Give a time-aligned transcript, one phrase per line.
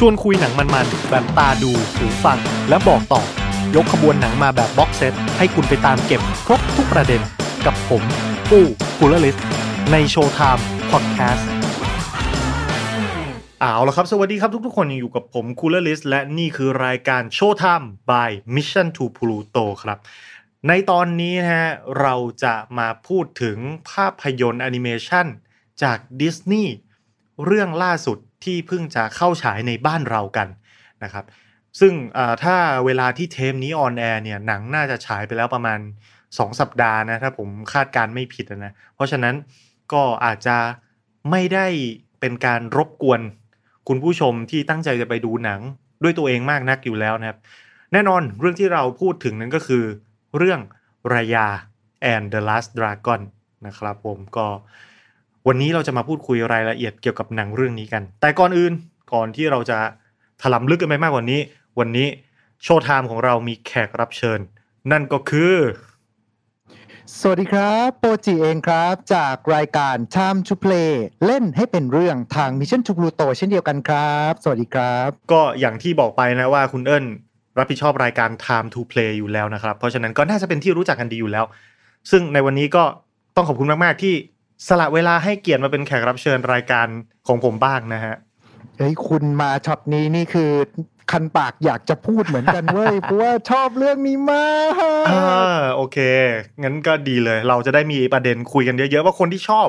[0.00, 3.22] ชวนคุยหนังมันๆ แบบตาดูหูฟัง และบอกต่อ
[3.76, 7.20] ยกขบวนหนังมาแบบ box set ให้คุณไปตามเก็บครบทุกประเด็น
[7.66, 8.02] กับผม
[8.50, 8.64] ปู้
[8.98, 9.36] กูลลิส
[9.92, 11.48] ใน Showtime พอดแคสต์
[13.60, 19.98] เอาละครับ สวัสดีครับทุกๆคนอยู่กับผมคูลเลอร์ลิสและนี่คือรายการโชว์ไทม์ by Mission to Pluto ครับ
[20.68, 21.68] ในตอนนี้นะฮะ
[22.00, 23.58] เราจะมาพูดถึง
[23.90, 25.26] ภาพยนตร์แอนิเมชัน
[25.82, 26.74] จากดิสนีย์
[27.44, 30.48] เรื่องล่าสุด ที่เพิ่งจะเข้าฉายในบ้านเรากัน
[31.04, 31.24] นะครับ
[31.80, 31.92] ซึ่ง
[32.44, 32.56] ถ้า
[32.86, 35.78] เวลาที่เทปนี้ออนแอร์เนี่ยหนังน่าจะฉายไปแล้วประมาณ
[36.20, 39.34] 2 สัปดาห์นะถ้าผมคาดการณ์ไม่ผิดนะเพราะฉะนั้น
[39.92, 40.56] ก็อาจจะ
[41.30, 41.66] ไม่ได้
[42.20, 43.20] เป็นการรบกวน
[43.88, 45.60] คุณผู้ชมที่ตั้งใจจะไปดูหนัง
[46.02, 47.38] ด้วยตัวเองมากนักอยู่แล้วนะครับ
[47.92, 49.84] แน่นอนเรื่องที่เราพูดถึงนั้นก็คือ
[50.36, 50.60] เรื่อง
[51.14, 51.46] รายา
[52.12, 53.20] and the last dragon
[53.66, 54.46] นะครับผมก็
[55.48, 58.72] วันนี้เราจะมาพูดคุยรายละเอียดเกี่ยวกับหนังเรื่องนี้กัน แต่ก่อนอื่น
[59.12, 59.78] ก่อนที่เราจะ
[60.42, 61.40] ถลำลึกกันไปมากกว่านี้
[61.78, 62.08] วันนี้
[62.62, 64.40] โชว์ไทม์ของเรามีแขกรับเชิญ
[64.92, 65.54] นั่นก็คือ
[67.18, 70.92] สวัสดีครับ โปรจิเองครับ จากรายการ Time to Play
[71.26, 77.04] เล่นให้เป็นเรื่องทาง Mission to Pluto เช่นเดียวกันครับ สวัสดีครับ ก็อย่างที่บอกไปนะว่าคุณเอิญ
[77.58, 81.44] รับผิดชอบรายการ Time to Play อยู่แล้วนะครับ เพราะฉะนั้นก็น่าจะเป็นที่รู้จักกันดีอยู่แล้ว
[82.10, 82.84] ซึ่งในวันนี้ก็
[83.36, 84.14] ต้องขอบคุณมาก ๆ ที่
[84.68, 86.86] สละเวลาให้เกียรติมาเป็นแขกรับเชิญรายการ
[87.26, 88.14] ของผมบ้างนะฮะ
[88.78, 90.50] เฮ้ยคุณมาช็อตนี้นี่คือ
[91.12, 94.72] คันปากอยากจะพูดเหมือนกันเว้ยเพราะว่าชอบเรื่องนี้มาก
[95.10, 95.98] อ่าโอเค
[96.62, 99.68] งั้นก็ดีเลย เราจะได้มีประเด็นคุยกันเยอะๆว่าคนที่ชอบ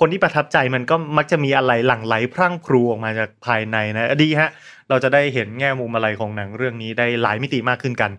[0.00, 4.50] คนที่ประทับใจมันก็มักจะมีอะไรหลั่งไหลพรั่งพรูออกมาจากภายในนะดีฮะ
[4.88, 8.10] เราจะได้เห็นแง่มุมอะไรของหนังเรื่องนี้ได้หลายมิติมากขึ้นกัน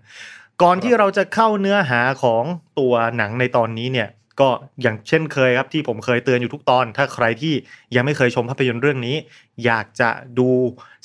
[0.61, 2.43] ก่อนที่เราจะเข้าเนื้อหาของ
[2.79, 4.07] ตัวหนังในตอนนี้เนี่ย
[4.41, 4.49] ก็
[4.81, 7.53] อย่างเช่นเคยครับที่ผมเคยเตือนอยู่ทุกตอน ถ้าใครที่
[7.95, 9.15] ยังไม่เคยชมภาพยนตร์เรื่องนี้
[9.65, 10.09] อยากจะ
[10.39, 10.49] ดู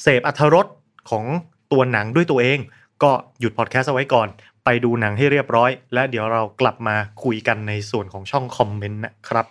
[0.03, 0.67] เสพอรรถรส
[1.11, 1.25] ของ
[1.73, 2.59] ตัวหนังด้วยตัวเอง
[3.03, 4.29] ก็หยุดพอดแคสต์เอาไว้ก่อน
[4.65, 9.47] ไปดูหนังให้เรียบร้อย และเดี๋ยวเรากลับมาคุยกันในส่วนของช่องคอมเมนต์นะครับ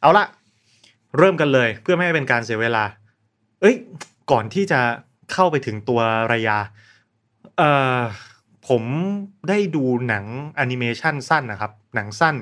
[0.00, 0.24] เอาละ
[1.18, 2.84] เริ่มกันเลยเพื่อไม่ให้เป็นการเสียเวลา
[3.60, 3.76] เอ้ย
[4.30, 4.80] ก่อนที่จะ
[5.32, 6.00] เข้าไปถึงตัว
[6.32, 6.58] รายา
[7.58, 8.00] เอ่อ
[8.68, 8.82] ผม
[9.48, 10.24] ได้ดูหนัง
[10.56, 12.36] แอนิเมชันสั้นนะครับ หนังสั้น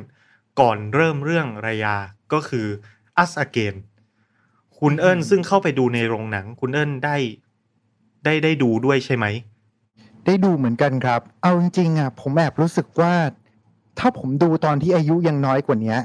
[0.60, 1.97] ก่อนเริ่มเรื่องรายา
[2.32, 2.66] ก็คือ
[3.22, 3.75] Us Again
[4.78, 7.16] คุณเอิญซึ่งเข้าไปดูในโรงหนัง คุณเอิญได้
[8.25, 9.26] ได้ได้ดูด้วยใช่ไหม
[10.26, 13.12] ได้ดูเหมือนกันครับ เอาจริงๆอะผมแอบรู้สึกว่า
[13.98, 15.97] ถ้าผมดูตอนที่อายุยังน้อยกว่านี้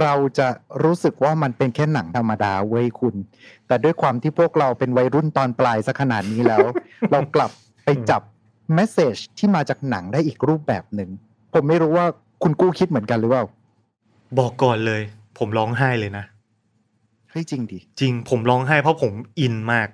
[0.00, 0.48] เราจะ
[0.84, 3.14] รู้สึกว่ามันเป็นแค่หนังธรรมดาเว้ยคุณ
[3.66, 6.66] แต่ด้วยความที่พวกเราเป็นวัยรุ่นตอนปลายซะขนาดนี้แล้ว
[7.10, 7.50] เรากลับ
[7.84, 8.22] ไปจับ
[8.74, 11.10] เมสเซจที่มาจากหนังได้อีกรูปแบบหนึ่ง
[11.54, 12.06] ผมไม่รู้ว่า
[12.42, 13.44] คุณกู้คิดเหมือนกันหรือเปล่า
[14.38, 15.02] บอกก่อนเลย
[15.38, 16.24] ผมร้องไห้เลยนะ
[17.30, 19.88] เฮ้ยจริงดิจริงผมร้องไห้เพราะผมอินมาก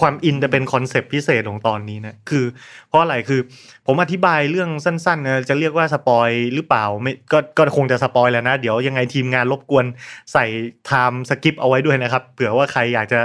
[0.00, 2.44] ความอินจะเป็นคอนเซปต์พิเศษของตอนนี้นะคือ
[2.88, 3.40] เพราะอะไรคือ
[3.86, 9.84] ผมอธิบายเรื่องสั้นๆนะจะเรียกว่า spoil หรือเปล่าไม่ก็ก็คงจะ spoil แล้วนะ เดี๋ยวยังไงทีมงานรบกวน
[10.32, 10.44] ใส่
[10.86, 13.20] time skip เอาไว้ด้วยนะครับเผื่อว่าใครอยากจะ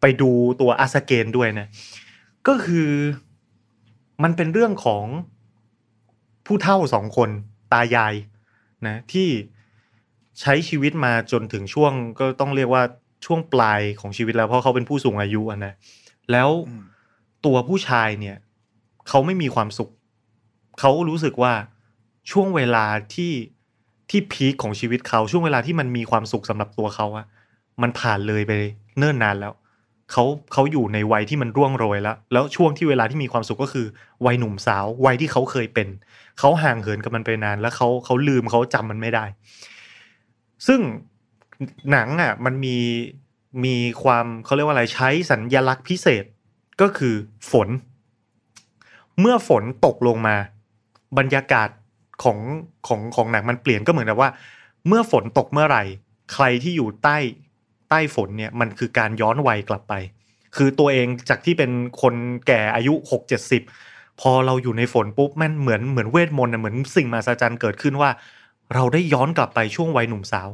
[0.00, 1.66] ไปดูตัว Us Again ด้วยนะ
[2.48, 2.90] ก็คือ
[4.22, 5.04] มันเป็นเรื่องของ
[6.46, 7.30] ผู้เฒ่าสองคน
[7.72, 8.14] ตายาย
[8.86, 9.28] นะที่
[10.40, 12.82] ใช้ชีวิตมาจนถึงช่วงก็ต้องเรียกว่า
[13.26, 15.72] ช่วงปลายของชีวิตแล้วเพราะเขาเป็นผู้สูงอายุอะนะ
[16.32, 16.82] แล้วอืม
[17.46, 18.36] ตัวผู้ชายเนี่ย
[19.08, 19.90] เขาไม่มีความสุข
[20.80, 21.52] เขารู้สึกว่า
[22.30, 22.84] ช่วงเวลา
[23.14, 23.32] ที่
[24.10, 27.26] ที่พีคของชีวิตเขาช่วงเวลาที่มันมีความสุขสำหรับตัวเขาอะ
[27.82, 28.52] มันผ่านเลยไป
[28.98, 29.52] เนิ่นนานแล้ว
[30.12, 33.86] เขาเขาอยู่ในวัยที่มันร่วงโรยแล้ว แล้วช่วงที่เวลาที่มีความสุขก็คือ
[34.26, 35.88] วัยหนุ่มสาว วัยที่เขาเคยเป็น
[36.38, 39.24] เขาห่างเหินกับมันไปนาน แล้วเขาเขาลืมเขาจำมันไม่ได้
[40.66, 40.80] ซึ่ง
[41.90, 42.76] หนังอะมันมี
[43.64, 46.24] มีความเขาเรียกว่าอะไรใช้สัญญลักษณ์พิเศษ
[46.80, 47.14] ก็คือ
[47.50, 47.68] ฝน
[49.20, 50.36] เมื่อฝนตกลงมา
[51.18, 51.68] บรรยากาศ
[52.22, 52.38] ของ
[52.86, 54.30] ของของหนังมันเปลี่ยนก็เหมือนกับว่า
[54.86, 55.84] เมื่อฝนตกเมื่อไหร่
[56.32, 57.16] ใครที่อยู่ใต้
[57.90, 59.94] ใต้ฝนเนี่ยมันคือการย้อนวัยกลับไป
[60.56, 61.70] คือตัวเองจากที่เป็น
[62.02, 62.14] คน
[62.46, 63.62] แก่อายุหกเจ็ดสิบ
[64.20, 68.10] พอเราอยู่ในฝนปุ๊บมันเหมือนเหมือนเวทมนต์เหมือนสิ่งมหัศจรรย์เกิดขึ้นว่า
[68.74, 70.48] เราได้ย้อนกลับไปช่วงวัยหนุ่มสาว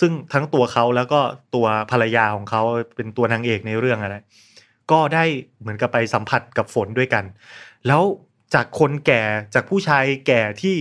[0.00, 1.20] ซึ่งทั้งตัวเขาแล้วก็
[1.54, 2.62] ตัวภรรยาของเขา
[2.96, 4.16] เป็นตัวนางเอกในเรื่องอะไร
[4.90, 5.24] ก็ได้
[5.60, 7.24] เหมือนกับไปสัมผัสกับฝนด้วยกัน
[7.86, 8.02] แล้ว
[8.54, 9.22] จากคนแก่
[9.54, 10.76] จากผู้ชายแก่ที่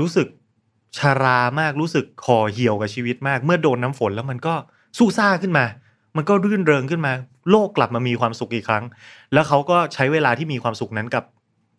[0.00, 0.28] รู้สึก
[0.98, 4.54] ชารามากรู้สึกห่อเหี่ยวกับชีวิตมาก เมื่อโดนน้ำฝนแล้วมันก็
[4.98, 5.64] สู้ซ่าขึ้นมา
[6.16, 7.12] มันก็รื่นเริงขึ้นมา
[7.50, 8.84] โลกกลับมามีความสุขอีกครั้ง
[9.32, 11.24] แล้วเขาก็ใช้เวลาที่มีความสุขนั้นกับ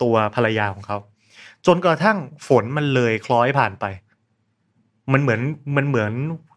[0.01, 0.97] ตัวภรรยาของเขา
[1.65, 2.17] จนกระทั่ง
[2.47, 3.85] ฝนมันเลยคล้อยผ่านไป
[5.13, 5.41] มันเหมือน
[5.75, 6.11] มันเหมือน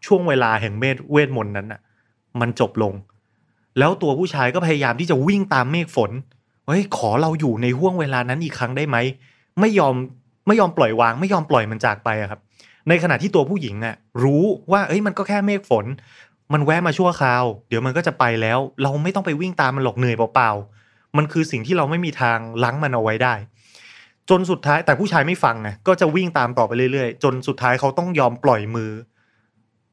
[0.05, 1.81] ช่วงเวลาแห่งเมธเวทมนต์นั้นอะ
[2.41, 2.93] มันจบลง
[3.79, 6.11] แล้วตัวผู้ชายก็พยายามที่จะวิ่งตามเมฆฝน
[6.67, 8.97] เฮ้ยขอเราอยู่ในห่วงเวลานั้นอีกครั้งได้ไหม
[9.59, 9.93] ไม่ยอม
[10.47, 12.39] ไม่ยอมปล่อยวาง ไม่ยอมปล่อยมันจากไปอะครับ
[12.89, 15.85] ในขณะที่ตัวผู้หญิงอะรู้ว่าเอ้ยมันก็แค่เมฆฝน
[16.53, 23.33] มันแวะมาชั่วคราว เดี๋ยวมันก็จะไปแล้ว เราไม่ต้องไปวิ่งตามมันหลอกเหนื่อยเปล่าๆมันคือสิ่งที่เราไม่มีทางล้างมันเอาไว้ได้
[24.29, 28.91] จนสุดท้ายแต่ผู้ชายไม่ฟังไงก็จะวิ่งตามต่อไปเรื่อยๆ จนสุดท้ายเขาต้องยอมปล่อยมือ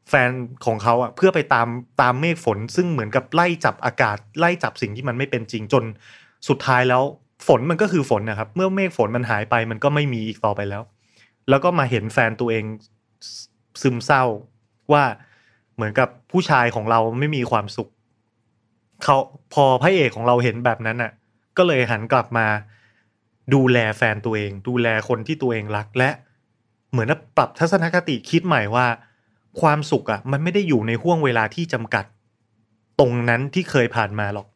[0.09, 0.31] แฟน
[0.67, 1.69] ของเขาอะเพื่อไปตาม
[2.01, 5.85] ตามเมฆฝน ซึ่งเหมือนกับไล่จับอากาศ ไล่จับสิ่งที่มันไม่เป็นจริง จน
[6.49, 7.03] สุดท้ายแล้ว
[7.47, 10.83] ฝนมันก็คือฝนนะครับ เมื่อเมฆฝนมันหายไปมันก็ไม่มีอีกต่อไปแล้ว
[11.49, 12.65] แล้วก็มาเห็นแฟนตัวเอง
[13.83, 14.25] ซึมเศร้า
[14.93, 15.05] ว่า
[15.75, 17.89] เหมือนกับผู้ชายของเราไม่มีความสุข
[19.05, 19.17] เขา
[19.55, 21.13] พอพระเอกของเราเห็นแบบนั้นน่ะ
[21.57, 22.47] ก็เลยหันกลับมา
[23.55, 26.11] ดูแลแฟนตัวเอง ดูแลคนที่ตัวเองรักและ
[26.91, 28.87] เหมือนปรับทัศนคติคิดใหม่ว่า
[29.61, 32.05] ความสุขอะ มันไม่ได้อยู่ในห่วงเวลาที่จำกัด
[33.01, 34.49] ตรงนั้นที่เคยผ่านมาหรอก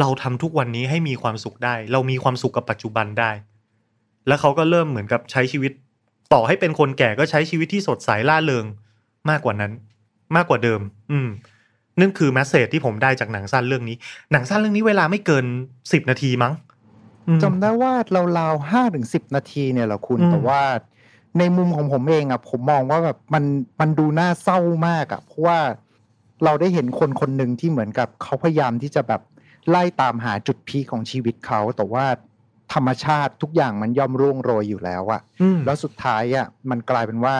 [0.00, 3.30] เราทำทุกวันนี้ให้มีความสุขได้ เรามีความสุขกับปัจจุบันได้
[4.26, 5.72] แล้วเขาก็เริ่มเหมือนกับใช้ชีวิต
[6.32, 8.64] ต่อให้เป็นคนแก่ก็ใช้ชีวิตที่สดใสล่าเริง
[9.30, 9.72] มากกว่านั้น
[10.36, 10.80] มากกว่าเดิม
[11.12, 11.28] อืม
[12.00, 13.96] นั่นคือแมสเซจที่ผมได้จากหนังสั้นเรื่องนี้
[14.32, 15.44] หนังสั้นเรื่องนี้เวลาไม่เกิน
[15.92, 16.52] สิบนาทีมั้ง
[17.42, 20.62] จำได้ว่าเราราวห้าถึงสิบนาทีเนี่ยแหละคุณแต่ว่า
[21.38, 23.44] ในมุมของผมเองอะผมมองว่าแบบมัน
[23.80, 25.58] มันดูน่าเศร้ามากอะเพราะว่า
[26.44, 29.20] เราได้เห็นคนคนหนึ่งที่เหมือนกับเขาพยายามที่จะแบบ
[29.68, 32.04] ไล่ตามหาจุดพีคของชีวิตเขาแต่ว่า
[32.74, 35.20] ธรรมชาติทุกอย่างมันย่อมร่วงโรยอยู่แล้วอะ
[35.66, 37.36] แล้วสุดท้ายอะมันกลายเป็นว่า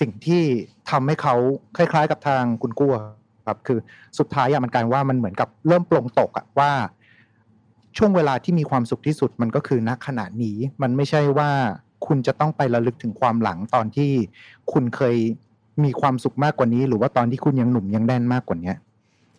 [0.00, 0.42] สิ่งที่
[0.90, 1.34] ทำให้เขา
[1.76, 2.90] คล้าย ๆ กับทางคุณกู้
[3.46, 3.78] ครับคือ
[4.18, 6.70] สุดท้ายอะมันกลายว่ามันเหมือนกับเริ่มปลงตกอะว่า
[7.96, 11.50] ช่วงเวลาที่มีความสุขที่สุดมันก็คือณขณะนี้ มันไม่ใช่ว่า
[12.06, 14.10] คุณจะต้องไประลึกถึงความหลังตอนที่
[14.72, 15.16] คุณเคย
[15.84, 18.72] มีความสุขมากกว่านี้ หรือว่าตอนที่คุณยังหนุ่มยังแน่นมากกว่านี้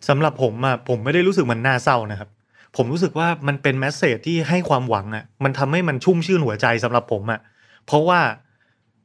[0.08, 2.28] สำหรับผมอะผมไม่ได้รู้สึกมันน่าเศร้านะครับ
[2.76, 7.40] ผมรู้สึกว่ามันเป็นแมสเซจที่ให้ความหวังอะมันทำให้มันชุ่มชื่นหัวใจสำหรับผมอะ
[7.86, 8.20] เพราะว่า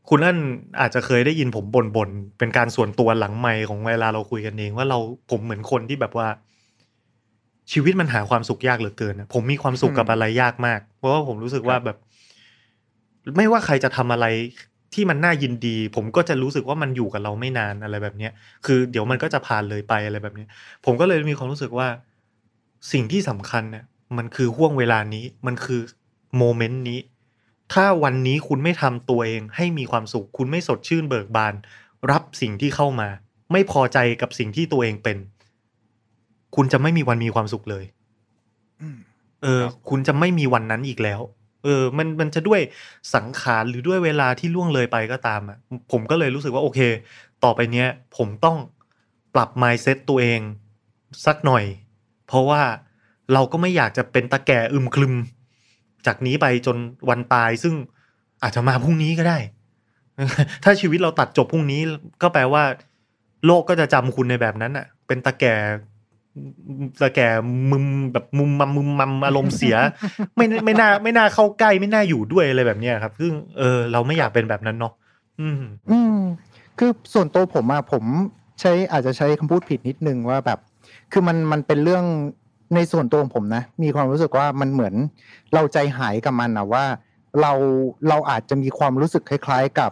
[0.09, 0.37] คุณนั่น
[0.79, 4.99] อาจจะเคยได้ยินผมบน่บนๆเป็นการส่วนตัวหลังไมของเวลาเราคุยกันเอง ว่าเรา
[5.31, 6.27] ผมเหมือนคนที่แบบว่า
[7.71, 11.97] ชีวิตมันหาความสุขยากเหลือเกินผมมีความสุขกับอะไรยากมาก เพราะว่าผมรู้สึกว่าแบบ
[13.37, 14.25] ไม่ว่าใครจะทำอะไร
[14.93, 18.31] ที่มันน่ายินดี ผมก็จะรู้สึกว่ามันอยู่กับเราไม่นานอะไรแบบเนี้ย
[18.65, 20.45] คือ เดี๋ยวมันก็จะผ่านเลยไปอะไรแบบนี้
[20.85, 21.87] ผมก็เลยมีความรู้สึกว่า
[22.91, 23.85] สิ่งที่สำคัญเนี่ย
[24.17, 25.81] มันคือห่วงเวลานี้ มันคือ
[26.37, 26.99] โมเมนต์นี้
[27.73, 31.53] ถ้าวันนี้คุณไม่ทำตัวเอง ให้มีความสุข คุณไม่สดชื่นเบิกบาน
[32.11, 33.09] รับสิ่งที่เข้ามา
[33.51, 35.17] ไม่พอใจกับสิ่งที่ตัวเองเป็น
[36.55, 37.85] คุณจะไม่มีวันมีความสุขเลย
[39.43, 41.21] เออ คุณจะไม่มีวันนั้นอีกแล้ว
[41.63, 42.61] เออ มันมันจะด้วย
[43.15, 45.57] สังขารหรือด้วยเวลาที่ล่วงเลยไปก็ตามอะ
[45.91, 46.79] ผมก็เลยรู้สึกว่าโอเค
[47.43, 48.57] ต่อไปเนี้ย ผมต้อง
[49.33, 50.39] ปรับ mindset ตัวเอง
[51.25, 51.63] สักหน่อย
[52.27, 52.61] เพราะว่า
[53.33, 55.13] เราก็ไม่อยากจะเป็นตะแก่อึมคลึม
[56.07, 56.77] จากนี้ไปจน
[57.09, 57.73] วันตายซึ่ง
[58.43, 59.37] อาจจะมาพรุ่งนี้ก็ได้
[60.63, 61.81] ถ้าชีวิตเราตัดจบพรุ่งนี้
[62.21, 62.63] ก็แปลว่า
[63.45, 65.55] โลกก็จะจำคุณในแบบนั้นอะ เป็นตะแก่
[66.99, 67.19] แต่แก
[67.71, 69.75] มึมแบบมุมมัมมุมมัมอารมณ์เสีย
[70.35, 74.93] ไม่ไม่น่าไม่น่าเข้าใกล้ไม่น่าอยู่ด้วยอะไรแบบเนี้ยครับซึ่งเออเราไม่อยากเป็นแบบนั้นเนาะ
[75.41, 76.17] อืม อืม
[76.79, 78.03] คือส่วนตัวผมอะผม
[78.61, 80.59] ใช้อาจจะใช้คำพูดผิดนิดนึงว่าแบบ
[81.11, 82.05] คือมันมันเป็นเรื่อง
[82.75, 84.93] ในส่วนตัวของผมนะ มีความรู้สึกว่ามันเหมือน
[85.53, 86.85] เราใจหายกับมันนะว่า
[87.41, 87.51] เรา
[88.09, 89.91] เราอาจจะมีความรู้สึกคล้าย ๆ กับ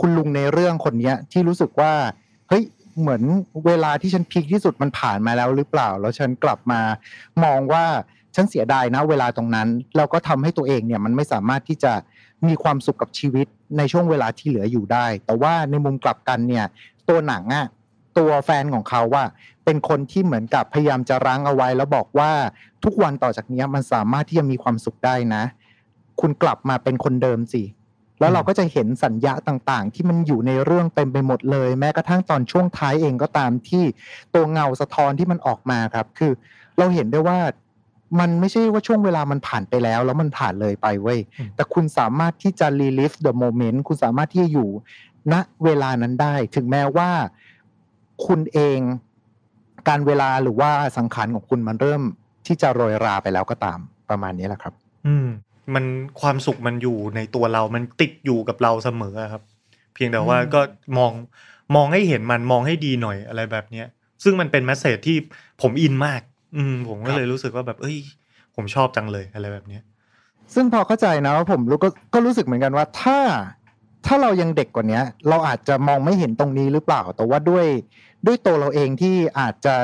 [0.00, 1.92] คุณลุงในเรื่องคนนี้ที่รู้สึกว่า
[3.00, 3.22] เหมือน
[3.66, 6.80] เวลาที่ฉันพีคที่สุดมันผ่านมาแล้วหรือเปล่า แล้วฉันกลับมา
[7.44, 7.84] มองว่า
[8.34, 11.92] ฉันเสียดายนะเวลาตรงนั้นแล้วก็ทำให้ตัวเองเนี่ยมันไม่สามารถที่จะ
[12.48, 13.46] มีความสุขกับชีวิต
[13.78, 16.64] ในช่วงเวลาที่เหลืออยู่ได้ แต่ว่าในมุมกลับกันเนี่ย
[17.08, 17.66] ตัวหนังอะ
[18.18, 19.24] ตัวแฟนของเขาว่า
[19.64, 22.30] เป็นคนที่เหมือนกับพยายามจะรั้งเอาไว้ แล้วบอกว่า
[22.84, 25.42] ทุกวันต่อจากนี้มันสามารถที่จะมีความสุขได้นะ
[26.20, 27.62] คุณกลับมาเป็นคนเดิมสิ
[28.22, 33.84] แล้วเราก็จะเห็นสัญญาต่างๆ ที่มันอยู่ในเรื่องเต็มไปหมดเลย แม้กระทั่งตอนช่วงท้ายเองก็ตามที่
[34.34, 36.32] ตัวเงาสะท้อนที่มันออกมาครับ คือ
[36.78, 37.38] เราเห็นได้ว่า
[38.20, 41.18] มันไม่ใช่ว่าช่วงเวลามันผ่านไปแล้ว แล้วมันผ่านเลยไปเว้ย
[41.54, 44.68] แต่คุณสามารถที่จะ relive the moment คุณสามารถที่จะอยู่
[45.32, 47.10] ณเวลานั้นได้ ถึงแม้ว่า
[48.26, 48.78] คุณเอง
[49.88, 52.02] การเวลาหรือว่าสังขารของคุณมันเริ่ม
[52.46, 54.74] ที่จะโรยราไปแล้วก็ตามประมาณนี้แหละครับ
[55.06, 55.28] อืม
[55.74, 55.84] มัน
[56.20, 59.42] ความสุขมันอยู่ในตัวเรา มันติดอยู่กับเราเสมอครับ
[59.94, 60.60] เพียงแต่ว่าก็
[60.98, 61.12] มอง
[61.74, 63.86] มองให้เห็นมันมองให้ดีหน่อยอะไรแบบเนี้ย
[64.24, 65.16] ซึ่งมันเป็นแมสเซจที่
[65.62, 66.20] ผมอินมาก
[66.56, 67.98] อืมผมก็เลยรู้สึกว่าแบบ เอ้ย
[68.56, 69.82] ผมชอบจังเลยอะไรแบบเนี้ย
[70.54, 73.18] ซึ่งพอเข้าใจนะว่าผมรู้ก็ก็รู้สึกเหมือนกันว่าถ้า
[74.06, 77.66] ถ้าเรายังเด็กกว่านี้เราอาจจะมองไม่เห็นตรงนี้หรือเปล่า แต่ว่าด้วย
[78.26, 79.74] ด้วยตัวเราเองที่อาจจะ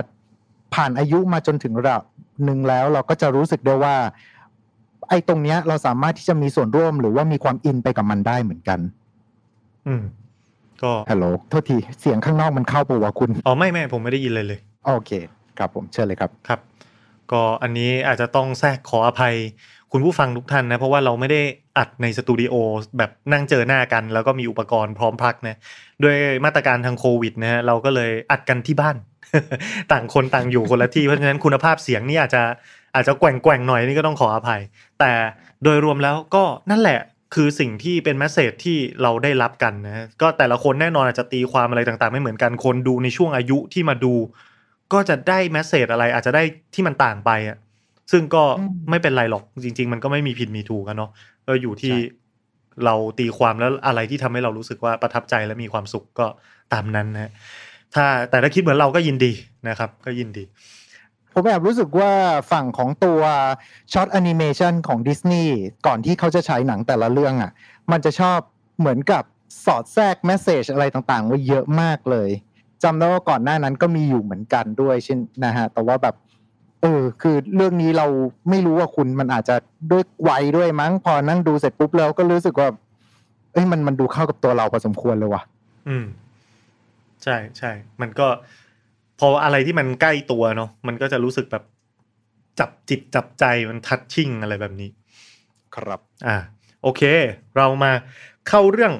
[0.74, 2.02] ผ่านอายุมาจนถึงระดับ
[2.44, 3.96] หนึ่งแล้ว เราก็จะรู้สึกได้ว่า
[5.08, 8.80] ไอ้ตรงเนี้ยเราสามารถที่จะมีส่วนร่วมหรือว่ามีความอินไปกับมันได้เหมือนกัน
[9.86, 10.02] อืม
[10.82, 14.60] ก็ฮัลโหลโทษทีเสียงข้างนอกมันเข้าปะวะคุณอ๋อไม่ไม่ผมไม่ได้ยินเลยเลย
[14.94, 15.10] โอเค
[15.58, 16.60] ครับผมเชิญเลยครับครับ
[17.32, 19.34] ก็อันนี้อาจจะต้องแทรกขออภัย
[19.92, 21.40] คุณผู้ฟังทุกท่านนะ เพราะว่าเราไม่ได้
[21.78, 22.54] อัดในสตูดิโอ
[22.98, 25.56] แบบนั่งเจอหน้ากัน แล้วก็มีอุปกรณ์พร้อมพรักนะ
[26.02, 28.96] ด้วยมาตรการทางโควิดนะฮะเราก็เลยอัดกันที่บ้าน
[29.92, 32.42] ต่างคนต่างอยู่คนละที่เพราะฉะนั้นคุณภาพเสียงนี่อาจจะ
[32.98, 34.60] อาจจะแกว่งแกว่งๆหน่อยนี่ก็ต้องขออภัย
[35.00, 35.12] แต่
[35.64, 36.98] โดยรวมแล้วก็นั่นแหละ
[37.34, 44.14] คือสิ่งที่เป็นแมสเซจที่เราได้รับกันนะก็แต่ละคนแน่นอนอาจจะตีความอะไรต่างๆ ไม่เหมือนกันคนดูในช่วงอายุที่มาดู
[44.92, 46.42] ก็จะได้แมสเซจอะไรอาจจะได้
[46.74, 47.56] ที่มันต่างไปอะ
[48.12, 48.42] ซึ่งก็
[48.90, 51.10] ไม่เป็นไรหรอกจริง ๆ มันก็ไม่มีผิดมีถูกกันเนาะ
[51.46, 51.94] ก็อยู่ที่
[52.84, 56.26] เราตีความแล้วอะไรที่ทำให้เรารู้สึกว่าประทับใจและมีความสุขก็
[56.72, 57.32] ตามนั้นนะ
[57.94, 59.32] ถ้าแต่ถ้าคิดเหมือนเราก็ยินดี
[59.68, 60.44] นะครับ ก็ยินดี
[61.40, 62.12] ผมแอบรู้สึกว่า
[62.52, 63.20] ฝั่งของตัว
[63.92, 67.50] short animation ของดิสนีย์ก่อนที่เขาจะฉายหนังแต่ละเรื่องอะ
[67.92, 68.38] มันจะชอบ
[68.78, 69.22] เหมือนกับ
[69.64, 72.30] สอดแทรก message อะไรต่างๆไว้เยอะมากเลย
[72.82, 76.14] จำได้ว่าก่อนหน้านั้นก็มีอยู่เหมือนกันด้วยเช่นนะฮะแต่ว่าแบบ
[76.82, 78.06] เออคือเรื่องนี้เรา
[78.50, 79.56] ไม่รู้ว่าคุณมันอาจจะ
[79.90, 82.68] ด้วยวัยด้วยมั้งพอนั่งดูเสร็จปุ๊บแล้วก็รู้สึกว่า
[83.52, 85.42] เอ้ยมันมันดูเข้ากับตัวเราพอสมควรเลยว่ะ
[85.88, 86.06] อืม
[87.22, 88.28] ใช่ใช่มันก็
[89.20, 91.64] พออะไรที่มันใกล้ตัวเนาะมันก็จะรู้สึกแบบ
[92.58, 94.90] จับจิตจับใจมันทัชชิ่งอะไรแบบนี้
[95.74, 96.36] ครับ อ่า
[96.82, 97.02] โอเค
[97.56, 97.92] เรามา
[98.48, 98.92] เข้าเรื่อง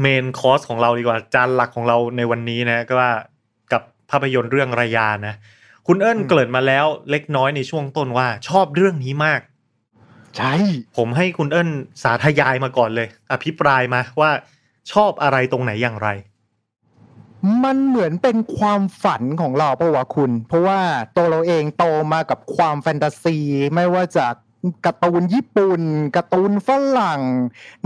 [0.00, 3.12] เมนคอร์สของเราดีกว่า จานหลักของเราในวันนี้นะ ก็ว่า
[3.72, 5.34] กับภาพยนตร์เรื่องรายานะ
[5.86, 9.40] คุณเอิญอืมเกริดมาแล้วเล็กน้อยในช่วงต้นว่า ชอบเรื่องนี้มาก
[10.38, 10.54] ใช่
[10.96, 11.68] ผมให้คุณเอิญ
[12.02, 14.30] สาธยายมาก่อนเลย อภิปรายมาว่า
[14.92, 16.08] ชอบอะไรตรงไหนอย่างไร
[17.64, 20.80] มันเหมือนเป็นความฝันของเราปะวะคุณ เพราะว่า
[21.16, 23.38] ตัวเราเองโตมากับความแฟนตาซี
[23.74, 24.34] ไม่ว่าจาก
[24.86, 25.82] การ์ตูนญี่ปุ่น
[26.16, 27.20] การ์ตูนฝรั่ง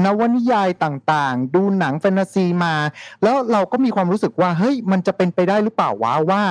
[0.05, 2.75] นวนิยายต่างๆ ดูหนังแฟนตาซีมา
[3.23, 6.43] แล้วเราก็มีความรู้สึกว่าเฮ้ยมันจะเป็นไปได้หรือเปล่าวะว่า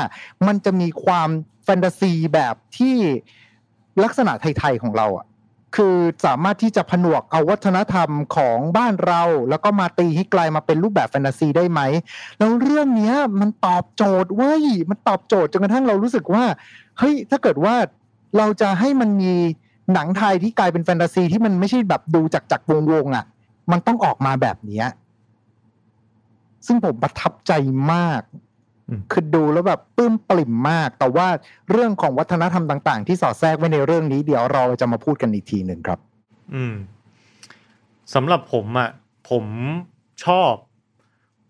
[0.48, 1.30] มันจะมีความ
[1.66, 2.96] แฟนตาซีแบบที่
[4.04, 5.26] ลักษณะไทยๆของเราอะ
[5.78, 11.82] คือสามารถที่จะผนวกเอาวัฒนธรรมของบ้านเรา แล้วก็มาตีให้กลายมาเป็นรูปแบบแฟนตาซีได้ไหม
[12.38, 16.44] แล้วเรื่องเนี้ยมันตอบโจทย์เว้ยมันตอบโจทย์จนกระทั่งเรารู้สึกว่า
[17.00, 17.76] เฮ้ยถ้าเกิดว่า
[18.38, 19.34] เราจะให้มันมี
[19.94, 23.26] หนังไทยที่กลายเป็นแฟนตาซีที่มันไม่ใช่แบบดูจากจากวงวงอะ
[23.72, 24.88] มันต้องออกมาแบบเนี้ย
[26.66, 27.52] ซึ่งผมประทับใจ
[27.94, 28.22] มาก
[29.12, 31.28] คือดูแล้วแบบปลื้มปริ่มมาก แต่ว่า
[31.72, 36.00] เรื่องของวัฒนธรรมต่าง ๆ ที่สอดแทรกไว้ในเรื่องนี้เดี๋ยวเราจะมาพูดกันอีกทีหนึ่งครับ
[36.54, 36.76] อืม
[38.14, 38.90] สำหรับผมอะ่ะ
[39.30, 39.46] ผม
[40.26, 40.54] ชอบ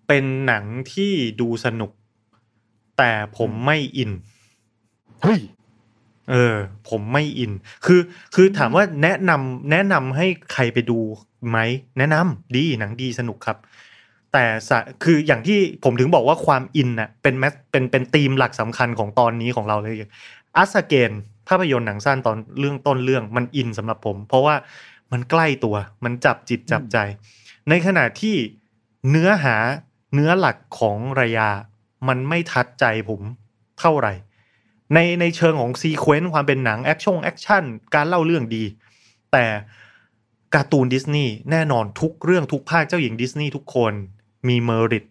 [0.07, 0.63] เป็นหนัง
[0.93, 1.91] ที่ดูสนุก
[2.97, 4.11] แต่ผมไม่อิน
[5.23, 5.41] เฮ้ย
[6.31, 6.55] เออ
[6.89, 7.51] ผมไม่อิน
[7.85, 8.01] คือ
[8.35, 10.99] คือถามว่าแนะนำแนะนำให้ใครไปดู
[11.49, 11.57] ไหม
[11.97, 13.57] แนะนำดีหนังดีสนุกครับ
[14.33, 14.45] แต่
[15.03, 19.95] คืออย่างที่ผมถึงบอกว่าความอินน่ะเป็นแมสเป็นเป็นธีมหลักสำคัญของตอนนี้ของเราเลย
[20.57, 21.11] Us Again
[21.47, 24.55] ภาพยนตร์หนังสั้นตอนเรื่องต้นเรื่องมันอินสำหรับผม เพราะว่า
[25.11, 26.97] มันใกล้ตัวมันจับจิตจับใจ
[27.69, 28.35] ในขณะที่
[29.09, 29.55] เนื้อหา
[30.13, 31.49] เนื้อหลักของรายา
[32.07, 33.21] มันไม่ touch ใจผม
[33.79, 34.13] เท่าไหร่
[34.93, 37.63] ในในเชิงของ sequence ความเป็นหนังแอคชั่นแอคชั่น
[37.95, 38.63] การเล่าเรื่องดี
[39.31, 39.45] แต่
[40.55, 43.93] การ์ตูนดิสนีย์แน่นอนทุกเรื่องทุกภาคเจ้าหญิงดิสนีย์ทุกคน
[44.47, 45.05] มี merit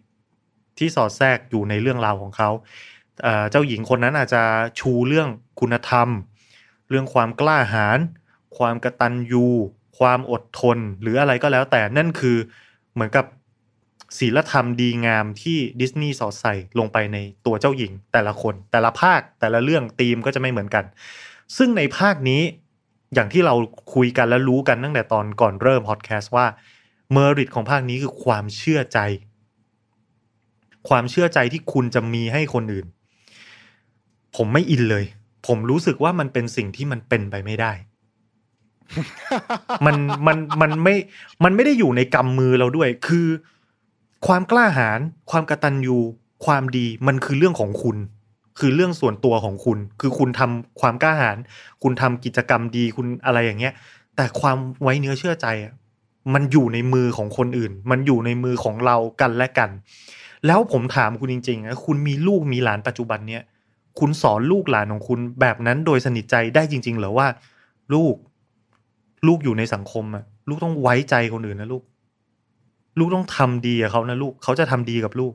[0.77, 2.49] ที่สอดแทรกอยู่ในเรื่องราวของเขา
[3.23, 4.43] เอ่อเจ้าหญิงคนนั้นอาจจะ
[4.79, 5.29] ชูเรื่อง
[5.59, 6.09] คุณธรรม
[6.89, 7.99] เรื่องความกล้าหาญ
[8.57, 9.45] ความกระตันยู
[9.99, 12.37] ความอดทนหรืออะไรก็แล้วแต่นั่นคือ
[12.93, 13.25] เหมือนกับ
[14.17, 20.85] ศีลธรรมดีงามที่ดิสนีย์สอดใส่ลงไปในตัวเจ้าหญิง แต่ละคน แต่ละภาคแต่ละเรื่องธีมก็จะไม่เหมือนกัน
[21.57, 22.41] ซึ่งในภาคนี้
[23.13, 23.55] อย่างที่เรา
[23.93, 26.45] คุยกันและรู้กันตั้งแต่ตอนก่อนเริ่มพอดแคสต์ว่า
[27.11, 28.99] เมอริตของภาคนี้คือความเชื่อใจ
[30.89, 32.87] ความเชื่อใจที่คุณจะมีให้คนอื่น
[34.35, 35.05] ผมไม่อินเลย
[35.47, 37.71] ผมรู้สึกว่ามันเป็นสิ่งที่มันเป็นไปไม่ได้
[39.85, 39.95] มัน
[40.27, 40.95] มันมันไม่
[41.43, 43.27] มันไม่ได้อยู่ในกำมือเราด้วย คือ
[44.27, 44.99] ความกล้าหาญ
[45.31, 45.97] ความกระตันยู
[46.45, 47.97] ความดีมันคือเรื่องของคุณ
[48.59, 51.37] คือเรื่องส่วนตัวของคุณ คือคุณทำความกล้าหาญ
[51.83, 53.73] คุณทำกิจกรรมดีคุณอะไรอย่างเงี้ย
[54.15, 55.73] แต่ความไว้เนื้อเชื่อใจอะ
[56.33, 59.69] มันอยู่ในมือของคนอื่น มันอยู่ในมือของเรากันและกัน
[60.47, 63.43] แล้วผมถามคุณจริงๆนะคุณมีลูกมีหลานปัจจุบันเนี้ย
[63.99, 67.27] คุณสอนลูกหลานของคุณแบบนั้นโดยสนิทใจได้จริง ๆ หรือว่า
[67.93, 68.15] ลูก
[69.27, 71.83] ลูกอยู่ในสังคมอะลูกต้องไว้ใจคนอื่นนะลูก
[72.99, 75.33] ลูกต้องทำดีกับเขานะลูกเขาจะทำดีกับลูก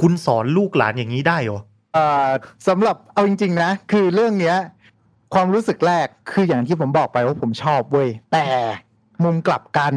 [0.00, 1.60] คุณสอนลูกหลานอย่างนี้ได้เหรอ
[1.96, 2.28] อ่อ
[2.68, 4.56] สำหรับเอาจริง ๆ นะ คือเรื่องเนี้ย
[5.34, 8.46] ความรู้สึกแรกคืออย่างที่ผมบอกไปว่าผมชอบเว้ยแต่
[9.24, 9.94] มุมกลับกัน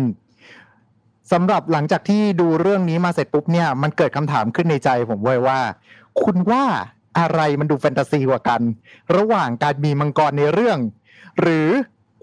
[1.31, 5.59] สำหรับหลังจากที่ดูเรื่องนี้มาเสร็จปุ๊บเนี่ยมันเกิดคำถามขึ้นในใจผมเว้ยว่า
[6.21, 6.65] คุณว่า
[7.19, 8.61] อะไรมันดูแฟนตาซีกว่ากัน
[9.15, 10.79] ระหว่างการมีมังกรในเรื่อง
[11.41, 11.69] หรือ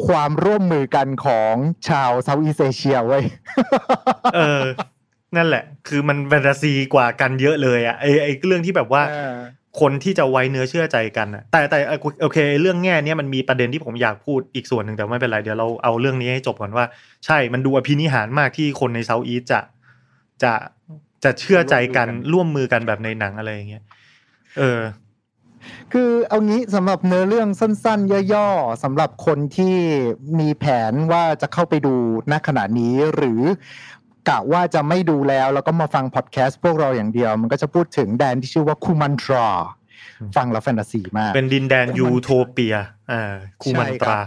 [0.06, 1.54] ความร่วมมือกันของ
[1.88, 3.25] ชาวเซาท์อีสเอเชียเว้ย
[4.35, 4.62] เออ
[5.37, 9.02] นั่นแหละ คือมันแฟนตาซีกว่ากันเยอะเลยอะไอไอเรื่องที่แบบว่า
[9.81, 16.85] คนที่จะไว้เนื้อเชื่อใจกันอะแต่แต่เอ่อโอเค เรื่องแง่เนี้ยมันมีประเด็นที่ผมอยากพูดอีกส่วนหนึ่งแต่ไม่เป็นไรเดี๋ยวเราเอาเรื่องนี้ให้จบก่อนว่า
[17.26, 19.61] ใช่มันดูอภินิหารมากที่คนในเซาท์อีสจะ
[20.43, 20.52] จะ
[21.25, 23.83] จะเชื่อใจกันร่วมมือกันแบบในหนังอะไรอย่างเงี้ย
[24.59, 24.81] เออ
[25.93, 29.76] คือเอางี้สำหรับเนื้อเรื่องสั้น ๆ ย่อๆสำหรับคนที่
[30.38, 31.95] มีแผนว่าจะเข้าไปดู
[32.33, 33.43] ณขณะนี้หรือ
[34.29, 39.49] กะว่าจะไม่ดูแล้วแล้วก็มาฟังพอดแคสต์พวกเราอย่างเดียว มันก็จะพูดถึงแดนที่ชื่อว่าคูมันทรา
[40.21, 42.76] อืมฟังแล้วแฟนตาซีมาก เป็นดินแดนคูมันยูโทเปีย
[43.12, 44.21] อ่าคูมันตรา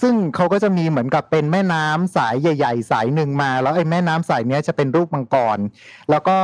[0.00, 5.58] ซึ่งเขาก็จะมีเหมือนกับเป็นแม่น้ำสายใหญ่ ๆ สายหนึ่งมา แล้วไอ้แม่น้ำสายเนี้ยจะเป็นรูปมังกร
[6.10, 6.36] แล้วก็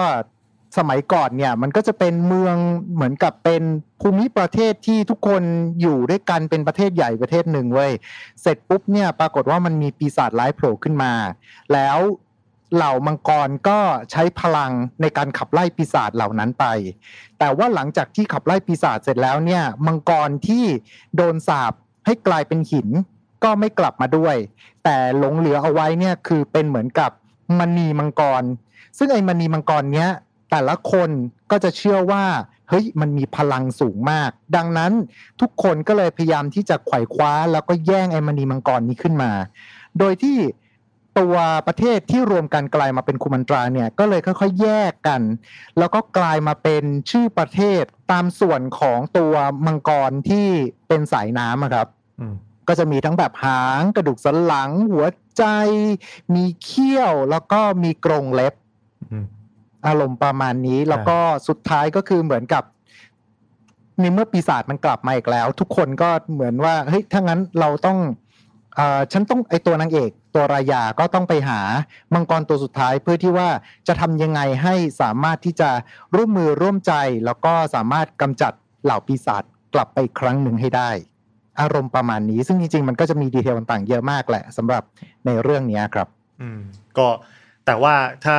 [0.78, 2.56] สมัยก่อนเนี่ยมันก็จะเป็นเมือง
[2.94, 3.62] เหมือนกับเป็น
[4.00, 5.42] ภูมิประเทศที่ทุกคน
[5.80, 7.92] อยู่ด้วยกันเป็นประเทศใหญ่ประเทศหนึ่งเว้ย
[8.42, 11.12] เสร็จปุ๊บเนี่ยปรากฏว่ามันมีปีศาจร้ายโผล่ขึ้นมา
[11.72, 11.98] แล้ว
[12.74, 13.78] เหล่ามังกรก็
[14.10, 16.64] ใช้พลังในการขับไล่ปีศาจเหล่านั้นไป
[17.38, 20.64] แต่ว่าหลังจากที่ขับไล่ปีศาจเสร็จแล้วเนี่ย มังกรที่
[21.16, 21.72] โดนสาป
[22.06, 22.88] ให้กลายเป็นหิน
[23.44, 24.36] ก็ไม่กลับมาด้วย
[24.84, 27.10] แต่หลงเหลือเอาไว้เนี่ยคือเป็นเหมือนกับ
[27.58, 28.42] มณีมังกร
[28.98, 30.10] ซึ่งไอ้มณีมังกรเนี้ย
[30.50, 31.10] แต่ละคน
[31.50, 32.24] ก็จะเชื่อว่า
[32.68, 34.92] เฮ้ยมันมีพลังสูงมาก ดังนั้น
[35.40, 39.30] ทุกคนก็เลยพยายามที่จะไขว่คว้า แล้วก็แย่งไอ้มณีมังกรนี้ขึ้นมา
[39.98, 40.36] โดยที่
[41.18, 41.34] ตัว
[41.66, 45.22] ประเทศที่รวมกันกลายมาเป็นคุมันตราเนี่ยก็เลยค่อยๆแยกกัน
[45.78, 47.82] แล้วก็กลายมาเป็นชื่อประเทศ
[48.12, 49.34] ตามส่วนของตัว
[49.66, 50.46] มังกรที่
[50.88, 51.88] เป็นสายน้ำอะครับ
[52.20, 52.34] อืม
[52.68, 55.06] ก็จะมีทั้งแบบหางกระดูกสันหลัง หัว
[55.38, 55.44] ใจ
[56.34, 58.54] มีเขี้ยวแล้วก็มีกรงเล็บ
[59.12, 59.24] อืม
[59.86, 62.64] อารมณ์ประมาณนี้แล้วก็สุดท้ายก็คือเหมือนกับ
[64.00, 67.98] ในเมื่อปีศาจมันกลับมาอีกแล้ว ทุกคนก็เหมือนว่าเฮ้ยถ้างั้นเราต้อง
[68.74, 71.60] เอ่อฉันต้องไอตัวนางเอก ตัวรายาก็ต้องไปหา
[72.14, 73.48] มังกรตัวสุดท้ายเพื่อที่ว่า
[73.88, 75.70] จะทำยังไงให้สามารถที่จะ
[76.14, 76.92] ร่วมมือร่วมใจ
[77.24, 78.52] แล้วก็สามารถกำจัด
[78.84, 79.42] เหล่าปีศาจ
[79.74, 80.90] กลับไปครั้งหนึ่งให้ได้
[81.60, 84.82] อารมณ์ประมาณนี้ ซึ่งจริงๆมันก็จะมีดีเทลต่างๆเยอะมากแหละสำหรับ
[85.26, 86.08] ในเรื่องนี้ครับ
[86.40, 86.60] อืม
[86.98, 87.08] ก็
[87.66, 88.36] แต่ว่าถ้า